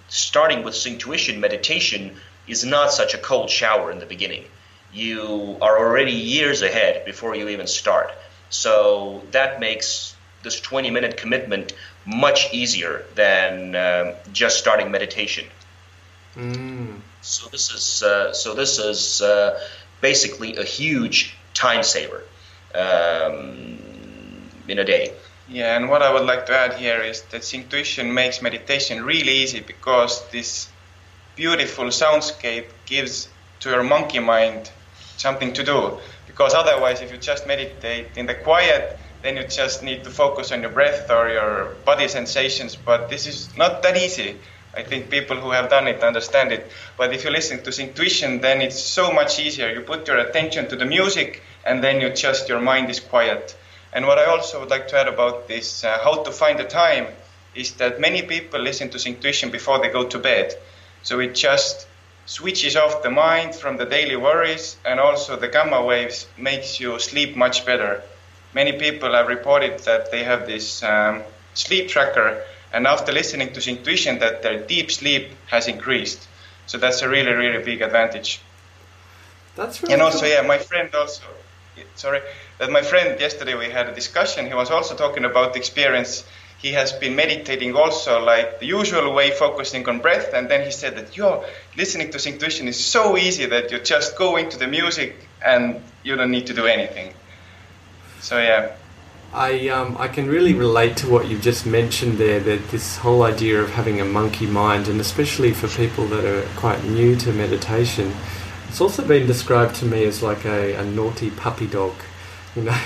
starting 0.10 0.64
with 0.64 0.76
Synctuition 0.76 1.40
meditation 1.40 2.16
is 2.48 2.66
not 2.66 2.92
such 2.92 3.14
a 3.14 3.18
cold 3.18 3.50
shower 3.50 3.92
in 3.92 4.00
the 4.00 4.06
beginning. 4.06 4.46
You 4.92 5.58
are 5.62 5.78
already 5.78 6.12
years 6.12 6.62
ahead 6.62 7.06
before 7.06 7.36
you 7.36 7.50
even 7.50 7.68
start. 7.68 8.12
So 8.50 9.24
that 9.32 9.60
makes 9.60 10.16
this 10.44 10.60
20 10.60 10.92
minute 10.92 11.18
commitment 11.18 11.74
much 12.06 12.54
easier 12.54 13.06
than 13.16 13.76
um, 13.76 14.14
just 14.34 14.60
starting 14.60 14.92
meditation. 14.92 15.46
So 17.22 17.50
this 17.50 17.72
is 17.72 18.04
uh, 18.04 18.34
so 18.34 18.54
this 18.54 18.80
is 18.80 19.22
uh, 19.22 19.60
basically 20.02 20.56
a 20.58 20.64
huge 20.64 21.36
time 21.54 21.84
saver 21.84 22.24
um, 22.76 23.78
in 24.68 24.80
a 24.80 24.84
day. 24.84 25.14
Yeah, 25.50 25.76
and 25.76 25.90
what 25.90 26.02
I 26.02 26.12
would 26.12 26.26
like 26.26 26.46
to 26.48 26.58
add 26.58 26.74
here 26.76 27.02
is 27.02 27.22
that 27.32 27.42
Synctuition 27.42 28.14
makes 28.14 28.42
meditation 28.42 29.04
really 29.04 29.44
easy 29.44 29.60
because 29.60 30.28
this 30.32 30.70
beautiful 31.36 31.86
soundscape 31.86 32.68
gives 32.86 33.28
to 33.60 33.70
your 33.70 33.84
monkey 33.84 34.20
mind 34.20 34.72
something 35.18 35.54
to 35.54 35.64
do. 35.64 36.00
because 36.28 36.54
otherwise, 36.56 37.02
if 37.02 37.12
you 37.12 37.18
just 37.18 37.46
meditate 37.46 38.18
in 38.18 38.26
the 38.26 38.34
quiet, 38.34 38.98
then 39.22 39.38
you 39.38 39.48
just 39.48 39.84
need 39.84 40.04
to 40.04 40.10
focus 40.10 40.52
on 40.52 40.62
your 40.62 40.72
breath 40.72 41.12
or 41.12 41.30
your 41.30 41.76
body 41.86 42.08
sensations. 42.08 42.76
But 42.76 43.10
this 43.10 43.28
is 43.28 43.56
not 43.56 43.84
that 43.84 43.96
easy. 43.98 44.40
I 44.76 44.82
think 44.82 45.10
people 45.10 45.38
who 45.38 45.52
have 45.52 45.70
done 45.70 45.88
it 45.88 46.04
understand 46.04 46.52
it. 46.52 46.72
But 46.98 47.14
if 47.14 47.24
you 47.24 47.30
listen 47.30 47.64
to 47.64 47.82
intuition, 47.82 48.42
then 48.42 48.62
it's 48.62 48.82
so 48.82 49.12
much 49.12 49.40
easier. 49.40 49.72
You 49.72 49.82
put 49.82 50.08
your 50.08 50.18
attention 50.18 50.68
to 50.70 50.76
the 50.76 50.86
music, 50.86 51.44
and 51.64 51.84
then 51.84 52.02
you 52.02 52.10
just 52.10 52.50
your 52.50 52.60
mind 52.60 52.90
is 52.90 53.00
quiet. 53.00 53.56
And 53.94 54.08
what 54.08 54.18
I 54.18 54.26
also 54.26 54.60
would 54.60 54.72
like 54.72 54.88
to 54.88 54.98
add 54.98 55.08
about 55.08 55.48
this, 55.48 55.84
uh, 55.84 56.00
how 56.04 56.24
to 56.24 56.32
find 56.32 56.58
the 56.58 56.64
time, 56.64 57.08
is 57.54 57.74
that 57.74 58.00
many 58.00 58.24
people 58.24 58.60
listen 58.60 58.90
to 58.90 59.08
intuition 59.08 59.52
before 59.52 59.80
they 59.80 59.90
go 59.90 60.06
to 60.08 60.18
bed. 60.18 60.56
So 61.04 61.20
it 61.20 61.36
just 61.36 61.86
switches 62.26 62.76
off 62.76 63.04
the 63.04 63.12
mind 63.12 63.54
from 63.54 63.78
the 63.78 63.86
daily 63.86 64.16
worries, 64.16 64.78
and 64.86 65.00
also 65.00 65.36
the 65.36 65.50
gamma 65.50 65.84
waves 65.84 66.26
makes 66.36 66.80
you 66.80 66.98
sleep 66.98 67.36
much 67.36 67.64
better. 67.66 68.02
Many 68.56 68.74
people 68.74 69.14
have 69.14 69.28
reported 69.28 69.80
that 69.80 70.10
they 70.10 70.24
have 70.24 70.48
this 70.48 70.82
um, 70.82 71.22
sleep 71.54 71.90
tracker 71.90 72.44
and 72.74 72.88
after 72.88 73.12
listening 73.12 73.54
to 73.54 73.70
intuition 73.70 74.20
that 74.20 74.42
their 74.42 74.60
deep 74.60 74.92
sleep 74.92 75.30
has 75.48 75.68
increased. 75.68 76.28
So 76.66 76.78
that's 76.78 77.02
a 77.04 77.08
really 77.08 77.32
really 77.32 77.64
big 77.64 77.82
advantage. 77.82 78.42
That's 79.56 79.82
really 79.84 79.94
and 79.94 80.02
also 80.02 80.22
cool. 80.22 80.30
yeah 80.30 80.42
my 80.42 80.58
friend 80.58 80.94
also 80.94 81.24
sorry 81.96 82.22
that 82.58 82.72
my 82.72 82.82
friend 82.82 83.20
yesterday 83.20 83.56
we 83.56 83.70
had 83.70 83.88
a 83.88 83.94
discussion. 83.94 84.48
He 84.48 84.54
was 84.54 84.72
also 84.72 84.96
talking 84.96 85.26
about 85.26 85.54
the 85.54 85.60
experience. 85.60 86.24
He 86.58 86.72
has 86.72 86.94
been 86.94 87.16
meditating 87.16 87.76
also 87.76 88.24
like 88.24 88.60
the 88.60 88.66
usual 88.66 89.14
way 89.14 89.32
focusing 89.32 89.88
on 89.90 90.00
breath. 90.00 90.34
And 90.34 90.50
then 90.50 90.66
he 90.66 90.72
said 90.72 90.96
that 90.96 91.16
yo 91.16 91.46
listening 91.78 92.10
to 92.12 92.30
intuition 92.30 92.68
is 92.68 92.84
so 92.84 93.18
easy 93.18 93.46
that 93.46 93.72
you 93.72 93.80
just 93.80 94.18
go 94.18 94.38
into 94.38 94.58
the 94.58 94.68
music 94.68 95.16
and 95.46 95.82
you 96.04 96.16
don't 96.16 96.32
need 96.32 96.48
to 96.48 96.54
do 96.54 96.66
anything. 96.66 97.14
So 98.22 98.40
yeah 98.40 98.72
I 99.34 99.70
um, 99.70 99.98
I 99.98 100.08
can 100.08 100.28
really 100.28 100.54
relate 100.54 100.96
to 100.98 101.10
what 101.10 101.28
you've 101.28 101.42
just 101.42 101.66
mentioned 101.66 102.20
there. 102.20 102.40
That 102.40 102.70
this 102.70 102.98
whole 102.98 103.24
idea 103.24 103.60
of 103.62 103.72
having 103.72 104.00
a 104.00 104.06
monkey 104.06 104.46
mind, 104.46 104.88
and 104.88 105.02
especially 105.02 105.54
for 105.54 105.68
people 105.70 106.06
that 106.08 106.24
are 106.24 106.48
quite 106.56 106.84
new 106.84 107.16
to 107.18 107.34
meditation, 107.34 108.14
it's 108.68 108.80
also 108.80 109.06
been 109.06 109.26
described 109.26 109.76
to 109.78 109.86
me 109.86 110.04
as 110.06 110.22
like 110.22 110.46
a, 110.46 110.76
a 110.76 110.86
naughty 110.86 111.32
puppy 111.32 111.66
dog. 111.66 111.94
You 112.56 112.64
know, 112.64 112.72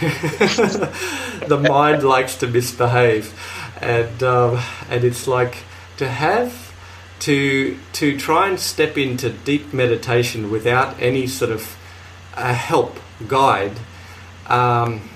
the 1.47 1.65
mind 1.67 2.03
likes 2.03 2.37
to 2.37 2.47
misbehave, 2.47 3.33
and 3.81 4.23
um, 4.23 4.63
and 4.89 5.03
it's 5.03 5.27
like 5.27 5.57
to 5.97 6.07
have 6.07 6.73
to 7.19 7.77
to 7.91 8.17
try 8.17 8.47
and 8.47 8.57
step 8.57 8.97
into 8.97 9.29
deep 9.31 9.73
meditation 9.73 10.49
without 10.49 10.97
any 11.01 11.27
sort 11.27 11.51
of 11.51 11.75
uh, 12.35 12.53
help 12.53 13.01
guide. 13.27 13.77
Um, 14.45 15.09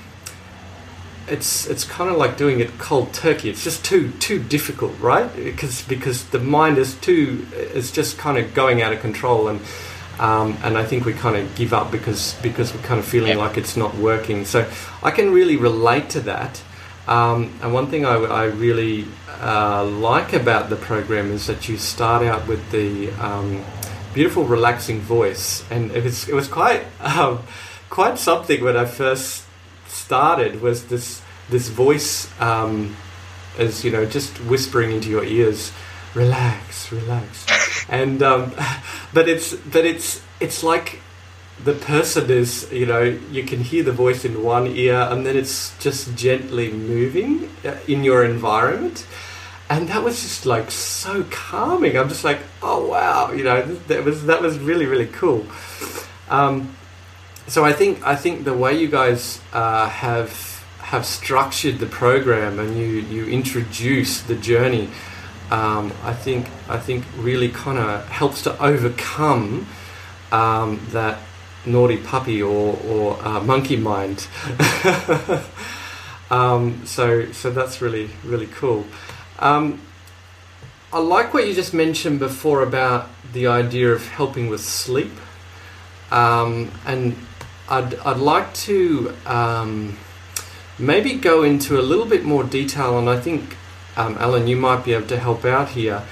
it's 1.32 1.66
it's 1.68 1.86
kind 1.86 2.10
of 2.10 2.18
like 2.18 2.38
doing 2.38 2.60
it 2.60 2.78
cold 2.78 3.14
turkey. 3.14 3.50
It's 3.50 3.64
just 3.64 3.86
too 3.86 4.12
too 4.20 4.38
difficult, 4.44 4.94
right? 5.00 5.34
Because 5.36 5.82
because 5.84 6.26
the 6.26 6.40
mind 6.40 6.78
is 6.78 6.96
too 6.96 7.48
is 7.54 7.92
just 7.92 8.18
kind 8.18 8.38
of 8.38 8.54
going 8.54 8.82
out 8.82 8.92
of 8.92 9.00
control, 9.00 9.48
and 9.48 9.62
um, 10.20 10.58
and 10.64 10.78
I 10.78 10.84
think 10.84 11.06
we 11.06 11.14
kind 11.14 11.38
of 11.38 11.56
give 11.56 11.74
up 11.74 11.90
because 11.92 12.36
because 12.44 12.74
we're 12.74 12.82
kind 12.82 13.00
of 13.00 13.06
feeling 13.06 13.38
like 13.38 13.58
it's 13.58 13.78
not 13.78 13.96
working. 13.96 14.44
So 14.46 14.70
I 15.02 15.12
can 15.12 15.32
really 15.32 15.56
relate 15.56 16.10
to 16.12 16.20
that. 16.22 16.62
Um, 17.08 17.52
and 17.64 17.74
one 17.74 17.88
thing 17.88 18.06
I, 18.06 18.16
I 18.16 18.44
really 18.46 19.08
uh, 19.40 19.86
like 19.86 20.34
about 20.34 20.70
the 20.70 20.76
program 20.76 21.32
is 21.32 21.48
that 21.48 21.68
you 21.68 21.78
start 21.78 22.24
out 22.24 22.48
with 22.48 22.70
the 22.72 23.10
um, 23.14 23.64
beautiful, 24.14 24.44
relaxing 24.44 25.00
voice, 25.00 25.64
and 25.72 25.92
it 25.92 26.04
was 26.04 26.28
it 26.28 26.36
was 26.36 26.48
quite 26.48 26.84
um, 27.00 27.40
quite 27.90 28.20
something 28.20 28.62
when 28.62 28.76
I 28.76 28.86
first 28.86 29.46
started 29.88 30.62
was 30.62 30.88
this 30.88 31.21
this 31.50 31.70
voice 31.70 32.30
um, 32.40 32.96
as 33.58 33.84
you 33.84 33.92
know 33.92 34.06
just 34.06 34.38
whispering 34.46 34.92
into 34.92 35.10
your 35.10 35.24
ears 35.24 35.72
relax 36.14 36.92
relax. 36.92 37.46
And 37.90 38.22
um, 38.24 38.54
but 39.14 39.28
it's 39.28 39.54
but 39.54 39.86
it's 39.86 40.22
it's 40.40 40.64
like 40.64 41.00
the 41.64 41.74
person 41.74 42.30
is 42.30 42.72
you 42.72 42.86
know 42.86 43.02
you 43.02 43.44
can 43.44 43.60
hear 43.62 43.84
the 43.84 43.92
voice 43.92 44.24
in 44.24 44.44
one 44.44 44.68
ear 44.68 45.08
and 45.10 45.26
then 45.26 45.36
it's 45.36 45.78
just 45.80 46.16
gently 46.16 46.72
moving 46.72 47.50
uh, 47.66 47.78
in 47.88 48.04
your 48.04 48.24
environment. 48.24 49.06
And 49.70 49.88
that 49.88 50.04
was 50.04 50.22
just 50.22 50.46
like 50.46 50.70
so 50.70 51.24
calming. 51.32 51.98
I'm 51.98 52.10
just 52.10 52.24
like 52.24 52.40
oh 52.62 52.88
wow 52.88 53.32
you 53.32 53.44
know 53.44 53.62
that 53.88 54.04
was 54.04 54.26
that 54.26 54.42
was 54.42 54.58
really 54.60 54.86
really 54.86 55.08
cool. 55.08 55.46
Um, 56.30 56.76
so 57.48 57.66
I 57.66 57.74
think 57.74 58.06
I 58.06 58.16
think 58.16 58.46
the 58.46 58.54
way 58.54 58.80
you 58.80 58.88
guys 58.88 59.42
uh, 59.52 59.90
have 59.90 60.51
have 60.92 61.06
structured 61.06 61.80
the 61.80 61.86
program 61.86 62.60
and 62.60 62.78
you 62.78 62.86
you 62.86 63.26
introduce 63.26 64.22
the 64.22 64.36
journey, 64.36 64.90
um, 65.50 65.94
I 66.04 66.14
think 66.14 66.48
I 66.68 66.78
think 66.78 67.06
really 67.18 67.48
kind 67.48 67.78
of 67.78 68.08
helps 68.10 68.42
to 68.44 68.62
overcome 68.62 69.68
um, 70.34 70.86
that 70.92 71.20
naughty 71.66 71.96
puppy 71.96 72.42
or 72.44 72.78
or 72.86 73.26
uh, 73.26 73.40
monkey 73.40 73.78
mind. 73.78 74.28
um, 76.30 76.86
so 76.86 77.32
so 77.32 77.52
that's 77.52 77.82
really 77.82 78.10
really 78.26 78.48
cool. 78.48 78.86
Um, 79.40 79.80
I 80.92 81.00
like 81.00 81.34
what 81.34 81.48
you 81.48 81.54
just 81.54 81.74
mentioned 81.74 82.20
before 82.20 82.64
about 82.64 83.08
the 83.32 83.48
idea 83.48 83.94
of 83.94 84.06
helping 84.10 84.50
with 84.50 84.60
sleep. 84.60 85.14
Um, 86.12 86.70
and 86.86 87.16
I'd, 87.70 87.96
I'd 88.00 88.18
like 88.18 88.54
to 88.66 89.16
um, 89.26 89.98
maybe 90.82 91.14
go 91.14 91.44
into 91.44 91.80
a 91.80 91.84
little 91.84 92.06
bit 92.06 92.24
more 92.24 92.44
detail, 92.44 92.98
and 92.98 93.10
I 93.10 93.20
think, 93.20 93.56
um, 93.96 94.18
Alan, 94.20 94.48
you 94.48 94.56
might 94.56 94.84
be 94.84 94.94
able 94.94 95.08
to 95.08 95.20
help 95.20 95.46
out 95.46 95.70
here. 95.70 96.04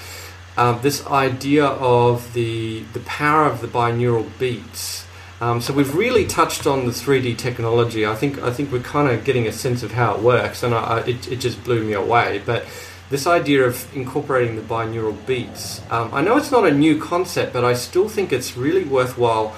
Uh, 0.57 0.77
this 0.79 1.05
idea 1.07 1.65
of 1.65 2.33
the, 2.33 2.81
the 2.93 2.99
power 3.01 3.45
of 3.45 3.61
the 3.61 3.67
binaural 3.67 4.29
beats. 4.37 5.05
Um, 5.41 5.61
so 5.61 5.73
we've 5.73 5.95
really 5.95 6.25
touched 6.25 6.67
on 6.67 6.85
the 6.85 6.91
3D 6.91 7.37
technology. 7.37 8.05
I 8.05 8.15
think 8.15 8.41
I 8.41 8.51
think 8.51 8.73
we're 8.73 8.81
kind 8.81 9.09
of 9.09 9.23
getting 9.23 9.47
a 9.47 9.53
sense 9.53 9.83
of 9.83 9.93
how 9.93 10.15
it 10.15 10.21
works, 10.21 10.63
and 10.63 10.75
I, 10.75 10.79
I, 10.79 10.99
it, 11.05 11.31
it 11.31 11.35
just 11.37 11.63
blew 11.63 11.81
me 11.83 11.93
away. 11.93 12.41
But 12.45 12.65
this 13.09 13.25
idea 13.25 13.63
of 13.63 13.95
incorporating 13.95 14.57
the 14.57 14.61
binaural 14.61 15.15
beats, 15.25 15.81
um, 15.89 16.13
I 16.13 16.21
know 16.21 16.35
it's 16.35 16.51
not 16.51 16.67
a 16.67 16.71
new 16.71 16.99
concept, 16.99 17.53
but 17.53 17.63
I 17.63 17.73
still 17.73 18.09
think 18.09 18.33
it's 18.33 18.57
really 18.57 18.83
worthwhile 18.83 19.55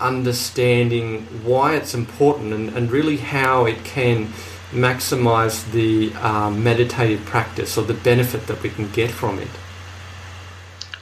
understanding 0.00 1.22
why 1.44 1.74
it's 1.74 1.94
important 1.94 2.52
and, 2.52 2.68
and 2.70 2.90
really 2.90 3.16
how 3.16 3.64
it 3.64 3.84
can 3.84 4.32
maximize 4.70 5.70
the 5.72 6.12
um, 6.16 6.62
meditative 6.62 7.24
practice 7.24 7.78
or 7.78 7.84
the 7.84 7.94
benefit 7.94 8.46
that 8.46 8.62
we 8.62 8.70
can 8.70 8.90
get 8.90 9.10
from 9.10 9.38
it? 9.38 9.48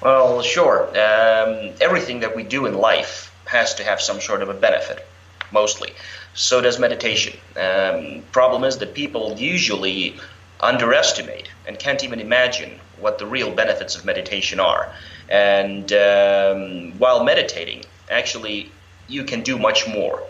Well, 0.03 0.43
sure. 0.43 0.89
Um, 0.89 1.73
everything 1.81 2.21
that 2.21 2.37
we 2.37 2.43
do 2.43 2.67
in 2.67 2.75
life 2.75 3.35
has 3.47 3.75
to 3.77 3.85
have 3.85 4.01
some 4.01 4.21
sort 4.21 4.43
of 4.43 4.49
a 4.49 4.55
benefit, 4.55 5.07
mostly. 5.51 5.95
So 6.35 6.61
does 6.61 6.79
meditation. 6.79 7.39
Um, 7.57 8.23
problem 8.33 8.65
is 8.65 8.79
that 8.79 8.95
people 8.95 9.35
usually 9.39 10.17
underestimate 10.61 11.49
and 11.67 11.79
can't 11.79 12.05
even 12.05 12.21
imagine 12.21 12.81
what 13.01 13.19
the 13.19 13.27
real 13.27 13.55
benefits 13.55 13.97
of 13.97 14.05
meditation 14.05 14.61
are. 14.61 14.93
And 15.29 15.93
um, 15.93 16.99
while 16.99 17.25
meditating, 17.25 17.85
actually 18.11 18.71
you 19.09 19.25
can 19.25 19.43
do 19.43 19.59
much 19.59 19.87
more 19.89 20.23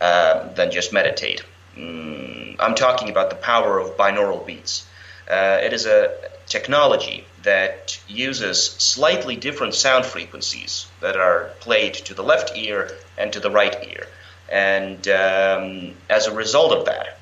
uh, 0.00 0.52
than 0.54 0.70
just 0.70 0.92
meditate. 0.92 1.42
Mm, 1.76 2.56
I'm 2.58 2.74
talking 2.74 3.10
about 3.10 3.30
the 3.30 3.36
power 3.36 3.78
of 3.78 3.96
binaural 3.96 4.44
beats. 4.46 4.86
Uh, 5.28 5.58
it 5.62 5.72
is 5.72 5.86
a 5.86 6.14
technology 6.46 7.24
that 7.42 7.98
uses 8.08 8.62
slightly 8.62 9.36
different 9.36 9.74
sound 9.74 10.04
frequencies 10.04 10.86
that 11.00 11.16
are 11.16 11.50
played 11.60 11.94
to 11.94 12.14
the 12.14 12.22
left 12.22 12.56
ear 12.56 12.90
and 13.16 13.32
to 13.32 13.40
the 13.40 13.50
right 13.50 13.76
ear. 13.88 14.06
And 14.48 15.06
um, 15.08 15.94
as 16.10 16.26
a 16.26 16.34
result 16.34 16.72
of 16.72 16.86
that, 16.86 17.18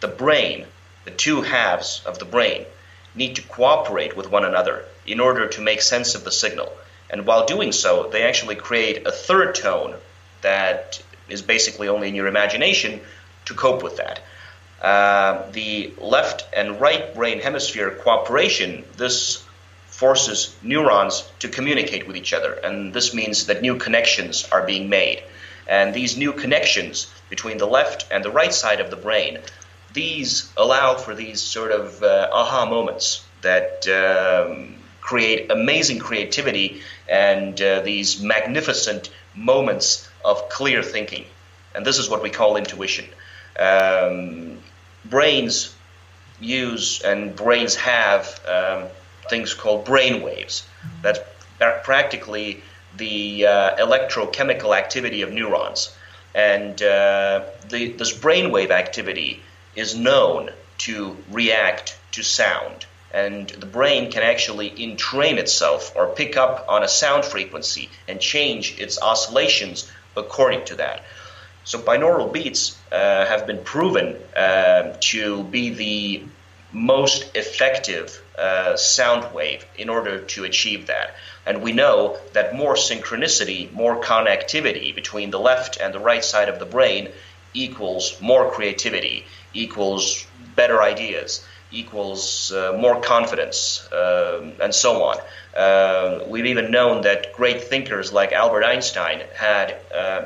the 0.00 0.08
brain, 0.08 0.66
the 1.04 1.10
two 1.10 1.42
halves 1.42 2.02
of 2.06 2.18
the 2.18 2.24
brain, 2.24 2.64
need 3.14 3.36
to 3.36 3.42
cooperate 3.42 4.16
with 4.16 4.30
one 4.30 4.44
another 4.44 4.84
in 5.06 5.20
order 5.20 5.48
to 5.48 5.60
make 5.60 5.82
sense 5.82 6.14
of 6.14 6.24
the 6.24 6.30
signal. 6.30 6.72
And 7.10 7.26
while 7.26 7.44
doing 7.44 7.72
so, 7.72 8.08
they 8.08 8.22
actually 8.22 8.54
create 8.54 9.06
a 9.06 9.12
third 9.12 9.56
tone 9.56 9.96
that 10.42 11.02
is 11.28 11.42
basically 11.42 11.88
only 11.88 12.08
in 12.08 12.14
your 12.14 12.26
imagination 12.26 13.00
to 13.46 13.54
cope 13.54 13.82
with 13.82 13.96
that. 13.96 14.20
Uh, 14.80 15.50
the 15.52 15.92
left 15.98 16.46
and 16.54 16.80
right 16.80 17.14
brain 17.14 17.40
hemisphere 17.40 17.90
cooperation, 17.90 18.84
this 18.96 19.44
forces 19.86 20.56
neurons 20.62 21.30
to 21.40 21.48
communicate 21.48 22.06
with 22.06 22.16
each 22.16 22.32
other, 22.32 22.52
and 22.52 22.94
this 22.94 23.12
means 23.12 23.46
that 23.46 23.60
new 23.60 23.76
connections 23.76 24.48
are 24.50 24.64
being 24.64 24.88
made. 24.88 25.22
And 25.68 25.94
these 25.94 26.16
new 26.16 26.32
connections 26.32 27.06
between 27.28 27.58
the 27.58 27.66
left 27.66 28.06
and 28.10 28.24
the 28.24 28.30
right 28.30 28.52
side 28.52 28.80
of 28.80 28.90
the 28.90 28.96
brain, 28.96 29.38
these 29.92 30.50
allow 30.56 30.94
for 30.94 31.14
these 31.14 31.40
sort 31.40 31.70
of 31.70 32.02
uh, 32.02 32.28
aha 32.32 32.64
moments 32.64 33.22
that 33.42 33.86
um, 33.88 34.76
create 35.00 35.50
amazing 35.50 35.98
creativity 35.98 36.80
and 37.08 37.60
uh, 37.60 37.80
these 37.80 38.22
magnificent 38.22 39.10
moments 39.34 40.08
of 40.24 40.48
clear 40.48 40.82
thinking. 40.82 41.24
and 41.74 41.86
this 41.86 41.98
is 41.98 42.08
what 42.08 42.22
we 42.22 42.30
call 42.30 42.56
intuition. 42.56 43.06
Um, 43.58 44.58
brains 45.04 45.74
use 46.40 47.00
and 47.02 47.36
brains 47.36 47.76
have 47.76 48.40
um, 48.46 48.88
things 49.28 49.54
called 49.54 49.84
brain 49.84 50.22
waves. 50.22 50.66
That's 51.02 51.20
practically 51.84 52.62
the 52.96 53.46
uh, 53.46 53.76
electrochemical 53.76 54.76
activity 54.76 55.22
of 55.22 55.32
neurons. 55.32 55.94
And 56.34 56.80
uh, 56.82 57.44
the, 57.68 57.92
this 57.92 58.16
brainwave 58.16 58.70
activity 58.70 59.42
is 59.76 59.94
known 59.94 60.50
to 60.78 61.16
react 61.30 61.98
to 62.12 62.22
sound. 62.22 62.86
And 63.12 63.48
the 63.48 63.66
brain 63.66 64.12
can 64.12 64.22
actually 64.22 64.70
entrain 64.70 65.38
itself 65.38 65.92
or 65.96 66.14
pick 66.14 66.36
up 66.36 66.66
on 66.68 66.84
a 66.84 66.88
sound 66.88 67.24
frequency 67.24 67.90
and 68.06 68.20
change 68.20 68.78
its 68.78 69.00
oscillations 69.02 69.90
according 70.16 70.64
to 70.66 70.76
that. 70.76 71.04
So 71.64 71.78
binaural 71.78 72.32
beats 72.32 72.78
uh, 72.90 73.26
have 73.26 73.46
been 73.46 73.62
proven 73.62 74.16
uh, 74.36 74.96
to 75.00 75.44
be 75.44 75.70
the 75.70 76.24
most 76.72 77.36
effective 77.36 78.22
uh, 78.38 78.76
sound 78.76 79.34
wave 79.34 79.64
in 79.76 79.88
order 79.88 80.20
to 80.20 80.44
achieve 80.44 80.86
that. 80.86 81.14
And 81.44 81.62
we 81.62 81.72
know 81.72 82.18
that 82.32 82.54
more 82.54 82.74
synchronicity, 82.74 83.72
more 83.72 84.00
connectivity 84.00 84.94
between 84.94 85.30
the 85.30 85.40
left 85.40 85.78
and 85.80 85.92
the 85.92 85.98
right 85.98 86.24
side 86.24 86.48
of 86.48 86.58
the 86.58 86.66
brain 86.66 87.08
equals 87.54 88.20
more 88.20 88.50
creativity, 88.50 89.26
equals 89.52 90.26
better 90.54 90.82
ideas, 90.82 91.44
equals 91.72 92.52
uh, 92.52 92.76
more 92.78 93.00
confidence, 93.00 93.86
uh, 93.92 94.52
and 94.60 94.74
so 94.74 95.04
on. 95.04 95.18
Uh, 95.56 96.24
we've 96.28 96.46
even 96.46 96.70
known 96.70 97.02
that 97.02 97.32
great 97.32 97.64
thinkers 97.64 98.12
like 98.12 98.32
Albert 98.32 98.64
Einstein 98.64 99.22
had 99.36 99.76
uh, 99.94 100.24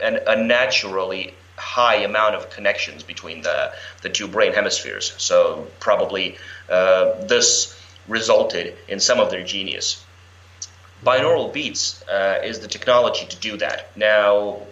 an, 0.00 0.20
a 0.26 0.36
naturally 0.36 1.34
high 1.56 1.96
amount 1.96 2.34
of 2.34 2.50
connections 2.50 3.02
between 3.02 3.42
the, 3.42 3.72
the 4.02 4.08
two 4.08 4.28
brain 4.28 4.52
hemispheres. 4.52 5.14
So 5.18 5.68
probably 5.80 6.36
uh, 6.68 7.24
this 7.26 7.78
resulted 8.08 8.76
in 8.88 9.00
some 9.00 9.20
of 9.20 9.30
their 9.30 9.44
genius. 9.44 10.04
Binaural 11.04 11.52
beats 11.52 12.02
uh, 12.08 12.40
is 12.42 12.60
the 12.60 12.68
technology 12.68 13.26
to 13.26 13.36
do 13.36 13.56
that. 13.58 13.96
Now, 13.96 14.62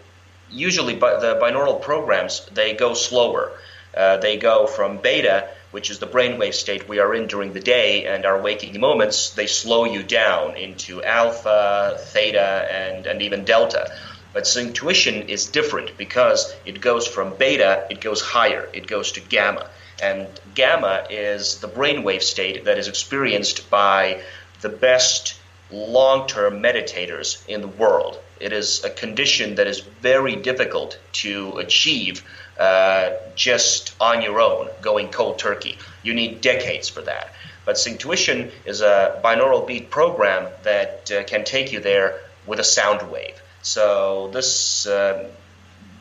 usually 0.51 0.97
bi- 0.97 1.21
the 1.21 1.39
binaural 1.41 1.81
programs 1.81 2.47
they 2.53 2.75
go 2.75 2.95
slower. 2.95 3.53
Uh, 3.95 4.17
they 4.17 4.39
go 4.39 4.67
from 4.67 4.99
beta, 4.99 5.49
which 5.73 5.91
is 5.91 5.99
the 5.99 6.07
brainwave 6.07 6.55
state 6.55 6.89
we 6.89 7.01
are 7.01 7.15
in 7.15 7.27
during 7.27 7.53
the 7.53 7.61
day 7.61 8.07
and 8.07 8.25
our 8.25 8.41
waking 8.41 8.79
moments. 8.81 9.31
They 9.31 9.47
slow 9.47 9.85
you 9.85 10.03
down 10.03 10.57
into 10.57 11.03
alpha, 11.03 11.97
theta, 11.99 12.69
and, 12.71 13.07
and 13.07 13.21
even 13.23 13.45
delta. 13.45 13.91
But 14.33 14.45
Synctuition 14.45 15.29
is 15.29 15.47
different 15.47 15.99
because 15.99 16.55
it 16.65 16.81
goes 16.81 17.07
from 17.07 17.35
beta, 17.37 17.87
it 17.91 18.01
goes 18.01 18.23
higher, 18.23 18.69
it 18.73 18.87
goes 18.87 19.13
to 19.13 19.21
gamma. 19.21 19.69
And 20.03 20.29
gamma 20.55 21.07
is 21.11 21.59
the 21.59 21.69
brainwave 21.69 22.23
state 22.23 22.65
that 22.65 22.79
is 22.79 22.89
experienced 22.89 23.69
by 23.69 24.23
the 24.61 24.69
best 24.69 25.35
long 25.71 26.27
term 26.27 26.63
meditators 26.63 27.47
in 27.49 27.61
the 27.61 27.69
world. 27.69 28.19
It 28.41 28.53
is 28.53 28.85
a 28.85 28.91
condition 28.91 29.57
that 29.57 29.67
is 29.67 29.81
very 29.81 30.37
difficult 30.37 30.99
to 31.25 31.59
achieve 31.59 32.25
uh, 32.59 33.11
just 33.35 33.95
on 34.01 34.23
your 34.23 34.41
own, 34.41 34.69
going 34.81 35.09
cold 35.11 35.39
turkey. 35.39 35.79
You 36.03 36.15
need 36.15 36.41
decades 36.41 36.89
for 36.89 37.03
that. 37.03 37.33
But 37.65 37.77
Synctuition 37.77 38.51
is 38.65 38.81
a 38.81 39.21
binaural 39.25 39.67
beat 39.67 39.91
program 39.91 40.51
that 40.65 41.11
uh, 41.11 41.25
can 41.25 41.45
take 41.45 41.73
you 41.73 41.81
there 41.81 42.21
with 42.47 42.59
a 42.59 42.65
sound 42.65 43.11
wave. 43.11 43.41
So 43.63 44.31
this 44.33 44.87
uh, 44.87 45.31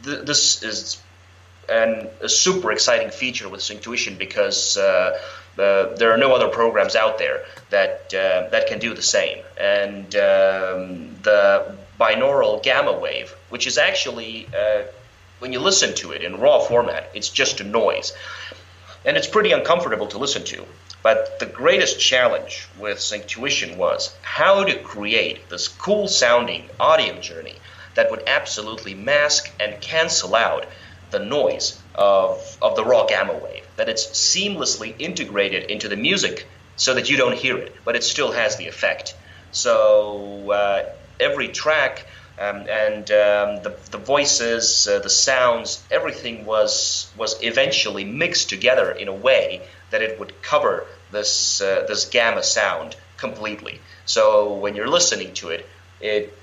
th- 0.04 0.26
this 0.26 0.64
is 0.64 1.02
an, 1.70 2.08
a 2.22 2.30
super 2.30 2.72
exciting 2.72 3.12
feature 3.12 3.48
with 3.48 3.62
Synctuition 3.62 4.18
because 4.18 4.76
uh, 4.78 5.20
uh, 5.58 5.96
there 5.96 6.12
are 6.12 6.18
no 6.18 6.34
other 6.34 6.48
programs 6.48 6.96
out 6.96 7.20
there 7.20 7.46
that 7.70 8.12
uh, 8.14 8.50
that 8.50 8.68
can 8.68 8.80
do 8.80 8.96
the 8.96 9.04
same. 9.04 9.44
And 9.60 10.06
um, 10.16 11.16
the 11.22 11.78
binaural 12.00 12.64
gamma 12.64 12.98
wave, 12.98 13.36
which 13.50 13.68
is 13.68 13.78
actually 13.78 14.48
when 15.41 15.54
you 15.54 15.60
listen 15.60 15.95
to 15.95 16.12
it 16.12 16.21
in 16.21 16.39
raw 16.39 16.60
format, 16.60 17.10
it's 17.15 17.30
just 17.30 17.62
a 17.62 17.63
noise, 17.63 18.13
and 19.04 19.17
it's 19.17 19.25
pretty 19.25 19.51
uncomfortable 19.51 20.06
to 20.06 20.19
listen 20.19 20.43
to. 20.43 20.63
But 21.01 21.39
the 21.39 21.47
greatest 21.47 21.99
challenge 21.99 22.67
with 22.77 22.99
Synctuition 22.99 23.75
was 23.75 24.15
how 24.21 24.63
to 24.63 24.77
create 24.77 25.49
this 25.49 25.67
cool 25.67 26.08
sounding 26.08 26.69
audio 26.80 27.19
journey 27.19 27.56
that 27.95 28.12
would 28.12 28.21
absolutely 28.27 28.93
mask 28.93 29.51
and 29.60 29.82
cancel 29.82 30.36
out 30.36 30.67
the 31.10 31.17
noise 31.17 31.82
of, 31.95 32.58
of 32.62 32.75
the 32.75 32.86
raw 32.86 33.08
gamma 33.08 33.34
wave, 33.34 33.65
that 33.77 33.89
it's 33.89 34.06
seamlessly 34.06 34.93
integrated 34.99 35.71
into 35.71 35.89
the 35.89 35.97
music 35.97 36.47
so 36.75 36.93
that 36.93 37.10
you 37.10 37.17
don't 37.17 37.36
hear 37.36 37.58
it, 37.58 37.75
but 37.84 37.95
it 37.95 38.04
still 38.04 38.32
has 38.32 38.58
the 38.58 38.67
effect. 38.67 39.15
So 39.51 40.51
uh, 40.51 40.86
every 41.19 41.47
track 41.47 42.06
um, 42.39 42.65
and 42.70 43.10
um, 43.12 43.63
the, 43.63 43.76
the 43.91 43.98
voices, 43.98 44.88
uh, 44.88 45.00
the 45.00 45.10
sounds, 45.10 45.84
everything 45.91 46.46
was 46.46 47.12
was 47.17 47.41
eventually 47.44 48.04
mixed 48.06 48.50
together 48.50 48.91
in 48.91 49.08
a 49.08 49.13
way 49.13 49.62
that 49.91 50.02
it 50.02 50.20
would 50.20 50.41
cover 50.41 50.86
this 51.12 51.62
uh, 51.62 51.86
this 51.88 52.06
gamma 52.06 52.44
sound 52.44 52.96
completely. 53.17 53.80
So 54.06 54.56
when 54.56 54.76
you're 54.76 54.89
listening 54.89 55.34
to 55.36 55.50
it, 55.50 55.67
it 56.00 56.36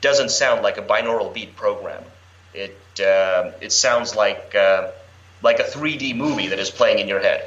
doesn't 0.00 0.30
sound 0.30 0.62
like 0.62 0.78
a 0.78 0.82
binaural 0.82 1.32
beat 1.32 1.56
program. 1.56 2.04
It 2.52 2.76
uh, 3.00 3.52
it 3.60 3.72
sounds 3.72 4.14
like 4.16 4.54
uh, 4.54 4.90
like 5.42 5.60
a 5.60 5.64
3D 5.64 6.16
movie 6.16 6.48
that 6.48 6.58
is 6.58 6.70
playing 6.70 6.98
in 6.98 7.08
your 7.08 7.20
head. 7.20 7.44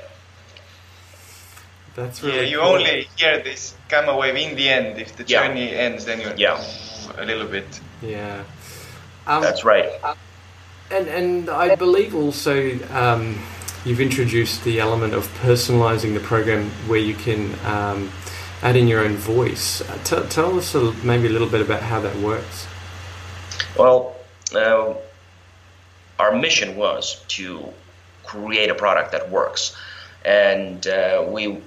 That's 1.95 2.23
really 2.23 2.38
yeah, 2.38 2.43
you 2.43 2.59
cool. 2.59 2.67
only 2.69 3.07
hear 3.17 3.41
this 3.43 3.73
gamma 3.89 4.15
wave 4.15 4.35
in 4.35 4.55
the 4.55 4.69
end. 4.69 4.99
If 4.99 5.17
the 5.17 5.25
Yeah. 5.27 5.47
journey 5.47 5.73
ends, 5.75 6.05
then 6.05 6.21
you 6.21 6.31
Yeah. 6.38 6.63
A 7.17 7.25
little 7.25 7.47
bit. 7.47 7.79
Yeah. 8.01 8.43
Um, 9.27 9.41
That's 9.41 9.63
right. 9.63 9.89
And 10.91 11.07
and 11.07 11.49
I 11.49 11.75
believe 11.75 12.15
also 12.15 12.79
um, 12.91 13.37
you've 13.85 14.01
introduced 14.01 14.63
the 14.63 14.79
element 14.79 15.13
of 15.13 15.27
personalizing 15.39 16.13
the 16.13 16.19
program 16.19 16.69
where 16.87 16.99
you 16.99 17.13
can 17.13 17.53
um, 17.65 18.11
add 18.61 18.75
in 18.75 18.87
your 18.87 19.01
own 19.01 19.15
voice. 19.15 19.81
Uh, 19.81 19.97
t- 20.03 20.27
tell 20.29 20.57
us 20.57 20.75
a, 20.75 20.91
maybe 21.03 21.27
a 21.27 21.29
little 21.29 21.47
bit 21.47 21.61
about 21.61 21.83
how 21.83 21.99
that 22.01 22.15
works. 22.17 22.67
Well, 23.77 24.15
uh, 24.53 24.95
our 26.17 26.35
mission 26.35 26.75
was 26.75 27.23
to 27.29 27.71
create 28.23 28.69
a 28.69 28.75
product 28.75 29.11
that 29.11 29.29
works, 29.29 29.75
and 30.25 30.85
uh, 30.87 31.25
we 31.27 31.61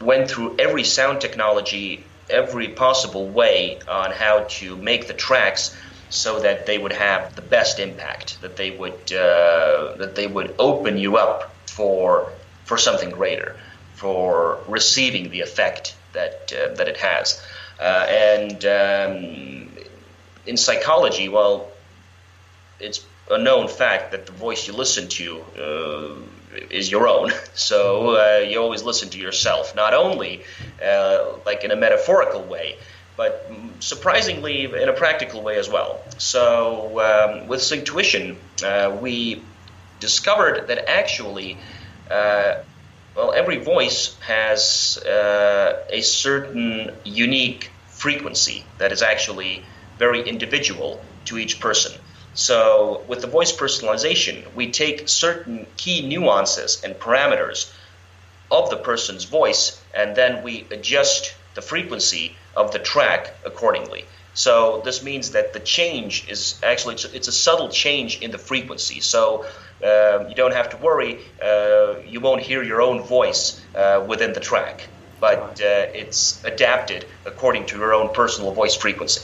went 0.00 0.30
through 0.30 0.56
every 0.58 0.84
sound 0.84 1.20
technology, 1.20 2.04
every 2.30 2.68
possible 2.68 3.28
way 3.28 3.78
on 3.88 4.10
how 4.10 4.44
to 4.48 4.76
make 4.76 5.06
the 5.06 5.14
tracks 5.14 5.76
so 6.10 6.40
that 6.40 6.66
they 6.66 6.78
would 6.78 6.92
have 6.92 7.34
the 7.34 7.42
best 7.42 7.78
impact, 7.78 8.40
that 8.40 8.56
they 8.56 8.70
would 8.70 9.12
uh, 9.12 9.94
that 9.96 10.14
they 10.14 10.26
would 10.26 10.54
open 10.58 10.96
you 10.98 11.16
up 11.16 11.54
for 11.66 12.32
for 12.64 12.78
something 12.78 13.10
greater, 13.10 13.56
for 13.94 14.60
receiving 14.68 15.30
the 15.30 15.40
effect 15.40 15.94
that 16.12 16.52
uh, 16.52 16.74
that 16.74 16.88
it 16.88 16.96
has, 16.96 17.42
uh, 17.80 18.06
and 18.08 18.64
um, 18.64 19.68
in 20.46 20.56
psychology, 20.56 21.28
well, 21.28 21.68
it's 22.80 23.04
a 23.30 23.38
known 23.38 23.68
fact 23.68 24.12
that 24.12 24.26
the 24.26 24.32
voice 24.32 24.66
you 24.66 24.72
listen 24.72 25.08
to 25.08 25.40
uh, 25.58 26.37
is 26.70 26.90
your 26.90 27.08
own. 27.08 27.30
So 27.54 28.16
uh, 28.16 28.38
you 28.38 28.60
always 28.60 28.82
listen 28.82 29.10
to 29.10 29.18
yourself, 29.18 29.74
not 29.74 29.92
only 29.92 30.44
uh, 30.82 31.38
like 31.44 31.64
in 31.64 31.70
a 31.72 31.76
metaphorical 31.76 32.44
way, 32.44 32.76
but 33.16 33.50
surprisingly 33.80 34.64
in 34.64 34.88
a 34.88 34.92
practical 34.92 35.42
way 35.42 35.58
as 35.58 35.68
well. 35.68 36.00
So 36.18 37.00
um, 37.00 37.48
with 37.48 37.60
Synctuition, 37.60 38.36
uh, 38.64 38.96
we 39.00 39.42
discovered 40.00 40.68
that 40.68 40.88
actually. 40.88 41.58
Uh, 42.10 42.54
well, 43.16 43.32
every 43.32 43.58
voice 43.58 44.16
has 44.20 44.96
uh, 45.04 45.82
a 45.90 46.00
certain 46.02 46.92
unique 47.04 47.72
frequency 47.98 48.64
that 48.78 48.92
is 48.92 49.02
actually 49.02 49.64
very 49.98 50.22
individual 50.22 51.04
to 51.24 51.36
each 51.36 51.60
person. 51.60 51.92
So, 52.38 53.04
with 53.08 53.20
the 53.20 53.26
voice 53.26 53.50
personalization, 53.50 54.54
we 54.54 54.70
take 54.70 55.08
certain 55.08 55.66
key 55.76 56.06
nuances 56.06 56.80
and 56.84 56.94
parameters 56.94 57.68
of 58.48 58.70
the 58.70 58.76
person's 58.76 59.24
voice 59.24 59.82
and 59.92 60.14
then 60.14 60.44
we 60.44 60.68
adjust 60.70 61.34
the 61.56 61.62
frequency 61.62 62.36
of 62.54 62.70
the 62.70 62.78
track 62.78 63.34
accordingly. 63.44 64.04
So, 64.34 64.82
this 64.84 65.02
means 65.02 65.32
that 65.32 65.52
the 65.52 65.58
change 65.58 66.28
is 66.28 66.60
actually 66.62 66.94
it's 67.12 67.26
a 67.26 67.32
subtle 67.32 67.70
change 67.70 68.20
in 68.20 68.30
the 68.30 68.38
frequency. 68.38 69.00
So, 69.00 69.44
uh, 69.84 70.26
you 70.28 70.36
don't 70.36 70.54
have 70.54 70.68
to 70.68 70.76
worry, 70.76 71.18
uh, 71.42 72.02
you 72.06 72.20
won't 72.20 72.42
hear 72.42 72.62
your 72.62 72.80
own 72.80 73.02
voice 73.02 73.60
uh, 73.74 74.04
within 74.06 74.32
the 74.32 74.40
track, 74.50 74.88
but 75.18 75.60
uh, 75.60 76.02
it's 76.02 76.40
adapted 76.44 77.04
according 77.26 77.66
to 77.66 77.78
your 77.78 77.92
own 77.92 78.14
personal 78.14 78.54
voice 78.54 78.76
frequency. 78.76 79.22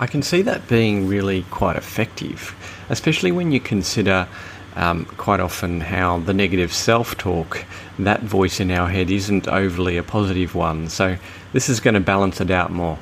I 0.00 0.06
can 0.06 0.22
see 0.22 0.42
that 0.42 0.68
being 0.68 1.08
really 1.08 1.42
quite 1.50 1.76
effective, 1.76 2.54
especially 2.88 3.32
when 3.32 3.50
you 3.50 3.58
consider 3.58 4.28
um, 4.76 5.06
quite 5.16 5.40
often 5.40 5.80
how 5.80 6.20
the 6.20 6.32
negative 6.32 6.72
self 6.72 7.18
talk, 7.18 7.64
that 7.98 8.20
voice 8.20 8.60
in 8.60 8.70
our 8.70 8.88
head, 8.88 9.10
isn't 9.10 9.48
overly 9.48 9.96
a 9.96 10.04
positive 10.04 10.54
one. 10.54 10.88
So, 10.88 11.16
this 11.52 11.68
is 11.68 11.80
going 11.80 11.94
to 11.94 12.00
balance 12.00 12.40
it 12.40 12.50
out 12.50 12.70
more. 12.70 12.98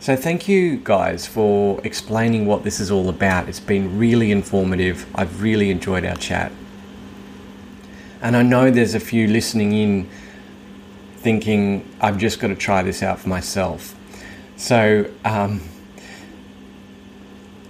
So, 0.00 0.14
thank 0.14 0.48
you 0.48 0.76
guys 0.76 1.26
for 1.26 1.80
explaining 1.82 2.44
what 2.44 2.62
this 2.62 2.78
is 2.78 2.90
all 2.90 3.08
about. 3.08 3.48
It's 3.48 3.60
been 3.60 3.98
really 3.98 4.30
informative. 4.30 5.06
I've 5.14 5.40
really 5.40 5.70
enjoyed 5.70 6.04
our 6.04 6.16
chat. 6.16 6.52
And 8.20 8.36
I 8.36 8.42
know 8.42 8.70
there's 8.70 8.94
a 8.94 9.00
few 9.00 9.28
listening 9.28 9.72
in 9.72 10.10
thinking, 11.16 11.88
I've 12.02 12.18
just 12.18 12.38
got 12.38 12.48
to 12.48 12.54
try 12.54 12.82
this 12.82 13.02
out 13.02 13.18
for 13.18 13.30
myself. 13.30 13.96
So, 14.56 15.10
um, 15.24 15.62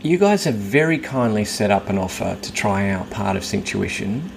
you 0.03 0.19
guys 0.19 0.45
have 0.45 0.57
very 0.57 0.99
kindly 0.99 1.45
set 1.45 1.71
up 1.71 1.89
an 1.89 1.97
offer 1.97 2.37
to 2.43 2.53
try 2.53 2.91
out 2.91 3.09
part 3.11 3.37
of 3.37 3.45
Synctuition. 3.45 4.29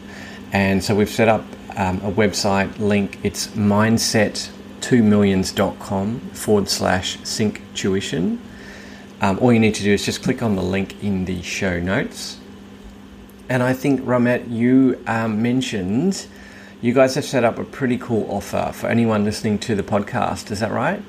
And 0.54 0.84
so 0.84 0.96
we've 0.96 1.10
set 1.10 1.28
up 1.28 1.44
um, 1.76 1.98
a 2.02 2.12
website 2.12 2.78
link. 2.78 3.18
It's 3.24 3.48
mindset2millions.com 3.48 6.20
forward 6.20 6.70
slash 6.70 7.18
Synctuition. 7.20 8.38
Um, 9.22 9.40
all 9.40 9.52
you 9.52 9.60
need 9.60 9.74
to 9.76 9.84
do 9.84 9.92
is 9.92 10.06
just 10.06 10.22
click 10.22 10.44
on 10.44 10.56
the 10.56 10.62
link 10.62 11.04
in 11.04 11.26
the 11.26 11.42
show 11.42 11.80
notes. 11.80 12.38
And 13.50 13.64
I 13.64 13.74
think, 13.74 14.02
Ramet, 14.02 14.52
you 14.52 15.02
um, 15.08 15.42
mentioned 15.42 16.28
you 16.80 16.94
guys 16.94 17.16
have 17.16 17.26
set 17.26 17.44
up 17.44 17.58
a 17.58 17.64
pretty 17.64 17.98
cool 17.98 18.30
offer 18.30 18.72
for 18.72 18.86
anyone 18.88 19.24
listening 19.24 19.58
to 19.60 19.74
the 19.74 19.82
podcast. 19.82 20.52
Is 20.52 20.60
that 20.60 20.72
right? 20.72 21.02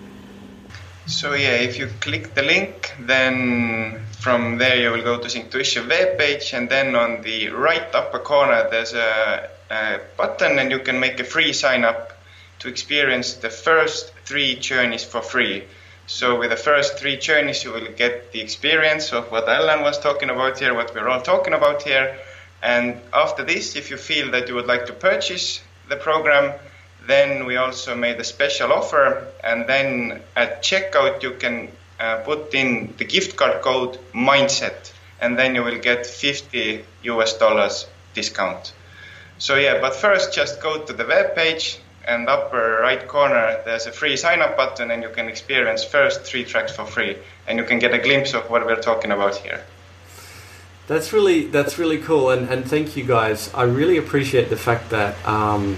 So 1.06 1.34
yeah, 1.34 1.52
if 1.52 1.78
you 1.78 1.88
click 2.00 2.34
the 2.34 2.42
link, 2.42 2.92
then 2.98 4.00
from 4.18 4.58
there 4.58 4.76
you 4.76 4.90
will 4.90 5.04
go 5.04 5.18
to 5.18 5.28
Synctuition 5.28 5.88
webpage, 5.88 6.52
and 6.52 6.68
then 6.68 6.96
on 6.96 7.22
the 7.22 7.50
right 7.50 7.94
upper 7.94 8.18
corner 8.18 8.68
there's 8.70 8.92
a, 8.92 9.48
a 9.70 10.00
button, 10.16 10.58
and 10.58 10.70
you 10.70 10.80
can 10.80 10.98
make 10.98 11.20
a 11.20 11.24
free 11.24 11.52
sign 11.52 11.84
up 11.84 12.12
to 12.58 12.68
experience 12.68 13.34
the 13.34 13.50
first 13.50 14.12
three 14.24 14.56
journeys 14.56 15.04
for 15.04 15.22
free. 15.22 15.64
So 16.08 16.40
with 16.40 16.50
the 16.50 16.56
first 16.56 16.98
three 16.98 17.16
journeys, 17.16 17.62
you 17.62 17.72
will 17.72 17.92
get 17.92 18.32
the 18.32 18.40
experience 18.40 19.12
of 19.12 19.30
what 19.30 19.48
Alan 19.48 19.82
was 19.82 19.98
talking 20.00 20.30
about 20.30 20.58
here, 20.58 20.74
what 20.74 20.92
we're 20.92 21.08
all 21.08 21.22
talking 21.22 21.54
about 21.54 21.82
here. 21.82 22.16
And 22.62 23.00
after 23.12 23.44
this, 23.44 23.76
if 23.76 23.90
you 23.90 23.96
feel 23.96 24.32
that 24.32 24.48
you 24.48 24.56
would 24.56 24.66
like 24.66 24.86
to 24.86 24.92
purchase 24.92 25.60
the 25.88 25.96
program, 25.96 26.52
then 27.06 27.46
we 27.46 27.56
also 27.56 27.94
made 27.94 28.18
a 28.20 28.24
special 28.24 28.72
offer, 28.72 29.26
and 29.42 29.66
then 29.66 30.22
at 30.34 30.62
checkout 30.62 31.22
you 31.22 31.32
can 31.32 31.70
uh, 32.00 32.18
put 32.18 32.54
in 32.54 32.94
the 32.98 33.04
gift 33.04 33.36
card 33.36 33.62
code 33.62 33.98
mindset, 34.12 34.92
and 35.20 35.38
then 35.38 35.54
you 35.54 35.62
will 35.62 35.78
get 35.78 36.06
50 36.06 36.84
US 37.02 37.38
dollars 37.38 37.86
discount. 38.14 38.72
So 39.38 39.56
yeah, 39.56 39.80
but 39.80 39.94
first 39.94 40.32
just 40.32 40.60
go 40.60 40.82
to 40.82 40.92
the 40.92 41.06
web 41.06 41.34
page 41.34 41.78
and 42.06 42.28
upper 42.28 42.78
right 42.82 43.06
corner 43.08 43.60
there's 43.64 43.86
a 43.86 43.92
free 43.92 44.16
sign 44.16 44.40
up 44.40 44.56
button 44.56 44.90
and 44.90 45.02
you 45.02 45.08
can 45.08 45.28
experience 45.28 45.84
first 45.84 46.22
three 46.22 46.44
tracks 46.44 46.74
for 46.74 46.84
free 46.84 47.16
and 47.48 47.58
you 47.58 47.64
can 47.64 47.78
get 47.78 47.92
a 47.92 47.98
glimpse 47.98 48.32
of 48.32 48.48
what 48.48 48.64
we're 48.64 48.80
talking 48.80 49.10
about 49.10 49.36
here. 49.36 49.62
That's 50.86 51.12
really 51.12 51.46
that's 51.46 51.78
really 51.78 51.98
cool 51.98 52.30
and, 52.30 52.48
and 52.48 52.64
thank 52.64 52.96
you 52.96 53.04
guys. 53.04 53.52
I 53.52 53.64
really 53.64 53.96
appreciate 53.96 54.50
the 54.50 54.56
fact 54.56 54.90
that 54.90 55.14
um, 55.26 55.76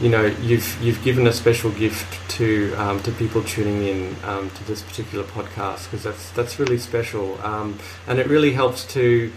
you 0.00 0.08
know 0.08 0.26
you've 0.42 0.80
you've 0.82 1.02
given 1.02 1.26
a 1.26 1.32
special 1.32 1.70
gift 1.72 2.30
to 2.30 2.74
um, 2.74 3.02
to 3.02 3.12
people 3.12 3.42
tuning 3.42 3.82
in 3.84 4.16
um, 4.24 4.50
to 4.50 4.64
this 4.64 4.82
particular 4.82 5.24
podcast 5.24 5.84
because 5.84 6.02
that's 6.02 6.30
that's 6.30 6.58
really 6.58 6.78
special. 6.78 7.40
Um, 7.42 7.78
and 8.06 8.18
it 8.18 8.26
really 8.26 8.52
helps 8.52 8.84
to 8.94 9.32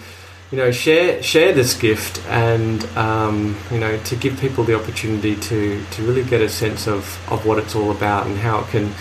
you 0.52 0.58
know 0.58 0.72
share 0.72 1.22
share 1.22 1.54
this 1.54 1.76
gift 1.76 2.26
and 2.28 2.84
um, 2.98 3.56
you 3.72 3.80
know 3.80 3.98
to 4.04 4.16
give 4.16 4.40
people 4.40 4.64
the 4.64 4.76
opportunity 4.76 5.36
to 5.36 5.84
to 5.92 6.04
really 6.04 6.24
get 6.24 6.42
a 6.42 6.50
sense 6.50 6.88
of, 6.88 7.04
of 7.32 7.46
what 7.46 7.60
it's 7.60 7.76
all 7.76 7.92
about 7.92 8.26
and 8.26 8.38
how 8.38 8.60
it 8.60 8.68
can 8.68 8.94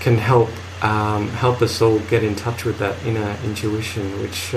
can 0.00 0.18
help 0.18 0.50
um, 0.82 1.28
help 1.28 1.62
us 1.62 1.80
all 1.80 1.98
get 2.00 2.24
in 2.24 2.34
touch 2.34 2.64
with 2.64 2.78
that 2.78 2.96
inner 3.06 3.36
intuition 3.44 4.20
which 4.20 4.54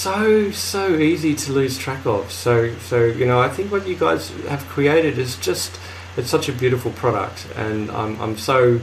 so 0.00 0.50
so 0.50 0.96
easy 0.96 1.34
to 1.34 1.52
lose 1.52 1.76
track 1.76 2.06
of. 2.06 2.32
So 2.32 2.74
so 2.78 3.04
you 3.04 3.26
know, 3.26 3.40
I 3.40 3.48
think 3.48 3.70
what 3.70 3.86
you 3.86 3.96
guys 3.96 4.30
have 4.48 4.64
created 4.68 5.18
is 5.18 5.36
just 5.36 5.78
it's 6.16 6.30
such 6.30 6.48
a 6.48 6.52
beautiful 6.52 6.90
product, 6.92 7.46
and 7.56 7.90
I'm 7.90 8.20
I'm 8.20 8.38
so 8.38 8.80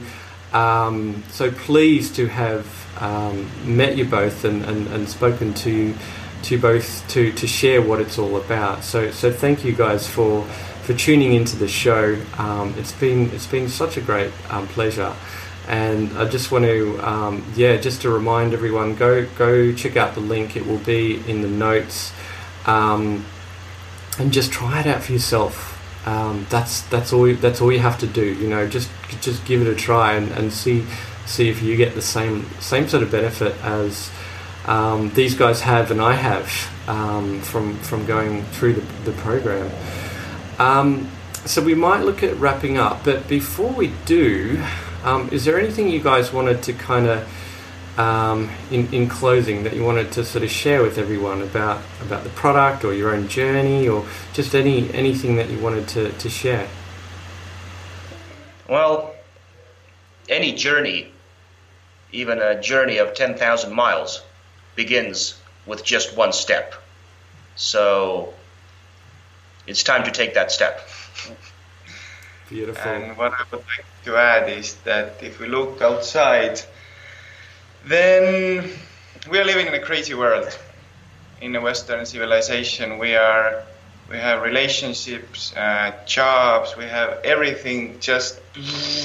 um, 0.54 1.24
so 1.30 1.52
pleased 1.52 2.16
to 2.16 2.28
have 2.28 2.66
um, 3.02 3.50
met 3.66 3.98
you 3.98 4.06
both 4.06 4.46
and, 4.46 4.64
and, 4.64 4.88
and 4.88 5.10
spoken 5.10 5.54
to 5.56 5.96
to 6.44 6.60
both 6.60 7.08
to 7.10 7.32
to 7.32 7.48
share 7.48 7.82
what 7.82 8.00
it's 8.00 8.20
all 8.20 8.38
about. 8.38 8.84
So 8.84 9.10
so 9.12 9.32
thank 9.32 9.66
you 9.66 9.74
guys 9.74 10.08
for 10.08 10.44
for 10.84 10.94
tuning 10.94 11.34
into 11.34 11.58
the 11.58 11.68
show. 11.68 12.16
Um, 12.38 12.76
it's 12.78 12.94
been 12.94 13.32
it's 13.32 13.48
been 13.48 13.70
such 13.70 13.98
a 13.98 14.02
great 14.02 14.32
um, 14.52 14.68
pleasure. 14.68 15.16
And 15.68 16.18
I 16.18 16.26
just 16.30 16.50
want 16.50 16.64
to, 16.64 16.98
um, 17.00 17.46
yeah, 17.56 17.76
just 17.76 18.02
to 18.04 18.10
remind 18.10 18.54
everyone, 18.54 18.96
go 18.96 19.26
go 19.38 19.74
check 19.74 19.98
out 19.98 20.14
the 20.14 20.22
link. 20.22 20.56
It 20.56 20.66
will 20.66 20.78
be 20.80 21.22
in 21.30 21.42
the 21.42 21.50
notes, 21.50 22.14
um, 22.66 23.26
and 24.18 24.32
just 24.32 24.52
try 24.52 24.80
it 24.80 24.88
out 24.88 25.04
for 25.04 25.12
yourself. 25.12 25.74
Um, 26.08 26.48
that's 26.50 26.82
that's 26.84 27.12
all 27.12 27.34
that's 27.36 27.60
all 27.60 27.70
you 27.70 27.80
have 27.80 28.00
to 28.00 28.08
do. 28.08 28.24
You 28.24 28.48
know, 28.48 28.66
just 28.66 28.90
just 29.20 29.44
give 29.46 29.62
it 29.62 29.68
a 29.68 29.76
try 29.76 30.14
and, 30.14 30.32
and 30.32 30.54
see 30.54 30.86
see 31.26 31.50
if 31.50 31.62
you 31.62 31.76
get 31.76 31.96
the 31.96 32.02
same 32.02 32.50
same 32.62 32.88
sort 32.88 33.04
of 33.04 33.12
benefit 33.12 33.54
as 33.62 34.10
um, 34.68 35.12
these 35.16 35.36
guys 35.36 35.60
have 35.62 35.92
and 35.92 36.02
I 36.02 36.14
have 36.14 36.50
um, 36.88 37.42
from 37.42 37.78
from 37.80 38.06
going 38.06 38.44
through 38.46 38.76
the, 38.76 39.12
the 39.12 39.12
program. 39.18 39.70
Um, 40.60 41.12
so 41.46 41.62
we 41.62 41.76
might 41.76 42.04
look 42.04 42.24
at 42.24 42.38
wrapping 42.38 42.78
up, 42.78 43.04
but 43.04 43.28
before 43.28 43.74
we 43.74 43.92
do. 44.06 44.64
Um, 45.04 45.30
is 45.32 45.46
there 45.46 45.60
anything 45.60 45.90
you 45.90 46.02
guys 46.02 46.34
wanted 46.34 46.64
to 46.64 46.74
kind 46.74 47.08
of, 47.08 48.00
um, 48.00 48.50
in, 48.72 48.94
in 48.94 49.08
closing, 49.08 49.64
that 49.64 49.74
you 49.74 49.84
wanted 49.84 50.12
to 50.14 50.26
sort 50.26 50.44
of 50.44 50.52
share 50.52 50.82
with 50.82 50.98
everyone 50.98 51.42
about, 51.42 51.82
about 52.02 52.24
the 52.24 52.30
product 52.32 52.84
or 52.84 52.94
your 52.94 53.14
own 53.14 53.28
journey 53.28 53.88
or 53.88 54.06
just 54.34 54.56
any 54.56 54.92
anything 54.94 55.36
that 55.38 55.50
you 55.50 55.60
wanted 55.60 55.88
to, 55.90 56.12
to 56.12 56.30
share? 56.30 56.68
Well, 58.68 59.16
any 60.28 60.54
journey, 60.54 61.12
even 62.12 62.42
a 62.42 62.62
journey 62.62 62.98
of 62.98 63.14
10,000 63.14 63.74
miles, 63.74 64.22
begins 64.76 65.40
with 65.66 65.84
just 65.84 66.18
one 66.18 66.34
step. 66.34 66.74
So 67.56 68.34
it's 69.66 69.84
time 69.84 70.04
to 70.04 70.12
take 70.12 70.34
that 70.34 70.52
step. 70.52 70.88
Beautiful. 72.50 72.92
And 72.92 73.18
what 73.18 73.34
I 73.34 73.44
would 73.52 73.60
like 73.60 73.86
to 74.06 74.16
add 74.16 74.50
is 74.50 74.76
that 74.86 75.22
if 75.22 75.40
we 75.40 75.48
look 75.48 75.82
outside, 75.82 76.62
then 77.86 78.70
we 79.30 79.40
are 79.40 79.44
living 79.44 79.68
in 79.68 79.74
a 79.74 79.82
crazy 79.82 80.14
world. 80.14 80.58
In 81.42 81.56
a 81.56 81.62
Western 81.62 82.06
civilization, 82.06 82.98
we 83.00 83.16
are 83.16 83.64
we 84.10 84.18
have 84.18 84.42
relationships, 84.42 85.54
uh, 85.58 85.92
jobs, 86.06 86.78
we 86.78 86.86
have 86.86 87.20
everything. 87.26 88.00
Just 88.00 88.40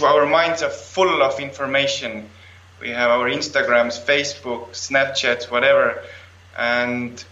our 0.02 0.24
minds 0.24 0.62
are 0.62 0.70
full 0.70 1.22
of 1.22 1.40
information. 1.40 2.31
We 2.81 2.90
have 2.90 3.11
our 3.11 3.28
Instagrams, 3.28 4.00
Facebook, 4.00 4.70
Snapchats, 4.70 5.50
whatever, 5.50 6.02
and 6.57 7.22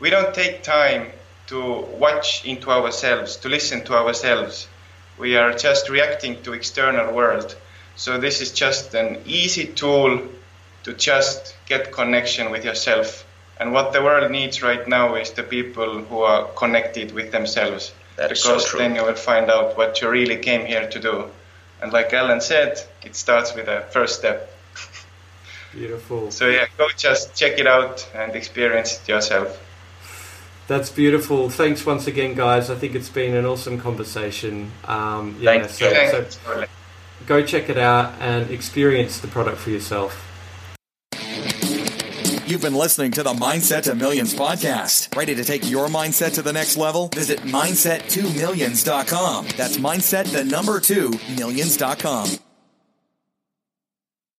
we 0.00 0.10
don't 0.10 0.34
take 0.34 0.64
time 0.64 1.12
to 1.46 1.82
watch 1.98 2.44
into 2.44 2.70
ourselves, 2.70 3.36
to 3.36 3.48
listen 3.48 3.84
to 3.84 3.94
ourselves 3.94 4.66
we 5.18 5.36
are 5.36 5.52
just 5.52 5.88
reacting 5.88 6.42
to 6.42 6.52
external 6.52 7.12
world. 7.12 7.56
So 7.96 8.18
this 8.18 8.40
is 8.40 8.52
just 8.52 8.94
an 8.94 9.22
easy 9.26 9.66
tool 9.66 10.22
to 10.84 10.92
just 10.94 11.54
get 11.66 11.92
connection 11.92 12.50
with 12.50 12.64
yourself. 12.64 13.26
And 13.60 13.72
what 13.72 13.92
the 13.92 14.02
world 14.02 14.30
needs 14.30 14.62
right 14.62 14.86
now 14.88 15.14
is 15.14 15.30
the 15.30 15.42
people 15.42 16.02
who 16.02 16.20
are 16.22 16.46
connected 16.56 17.12
with 17.12 17.30
themselves. 17.30 17.92
That 18.16 18.32
is 18.32 18.42
because 18.42 18.70
so 18.70 18.78
then 18.78 18.96
you 18.96 19.04
will 19.04 19.14
find 19.14 19.50
out 19.50 19.76
what 19.76 20.00
you 20.00 20.08
really 20.08 20.36
came 20.36 20.66
here 20.66 20.88
to 20.88 20.98
do. 20.98 21.30
And 21.80 21.92
like 21.92 22.12
Alan 22.12 22.40
said, 22.40 22.80
it 23.04 23.14
starts 23.16 23.54
with 23.54 23.68
a 23.68 23.82
first 23.92 24.18
step. 24.18 24.50
Beautiful. 25.72 26.30
So 26.30 26.48
yeah, 26.48 26.66
go 26.76 26.88
just 26.96 27.34
check 27.34 27.58
it 27.58 27.66
out 27.66 28.08
and 28.14 28.34
experience 28.34 29.00
it 29.00 29.08
yourself. 29.08 29.58
That's 30.68 30.90
beautiful. 30.90 31.50
Thanks 31.50 31.84
once 31.84 32.06
again, 32.06 32.34
guys. 32.34 32.70
I 32.70 32.76
think 32.76 32.94
it's 32.94 33.08
been 33.08 33.34
an 33.34 33.44
awesome 33.44 33.80
conversation. 33.80 34.70
Um, 34.84 35.36
yeah, 35.40 35.66
Thank 35.66 35.70
so, 35.70 36.24
so 36.28 36.64
go 37.26 37.44
check 37.44 37.68
it 37.68 37.78
out 37.78 38.14
and 38.20 38.48
experience 38.50 39.18
the 39.20 39.28
product 39.28 39.58
for 39.58 39.70
yourself. 39.70 40.28
You've 42.46 42.60
been 42.60 42.74
listening 42.74 43.12
to 43.12 43.22
the 43.22 43.32
Mindset 43.32 43.84
to 43.84 43.94
Millions 43.94 44.34
podcast. 44.34 45.16
Ready 45.16 45.34
to 45.34 45.42
take 45.42 45.70
your 45.70 45.88
mindset 45.88 46.34
to 46.34 46.42
the 46.42 46.52
next 46.52 46.76
level? 46.76 47.08
Visit 47.08 47.38
mindset2millions.com. 47.40 49.46
That's 49.56 49.78
mindset 49.78 50.30
the 50.30 50.44
number 50.44 50.78
2 50.78 51.10
millions.com. 51.38 52.28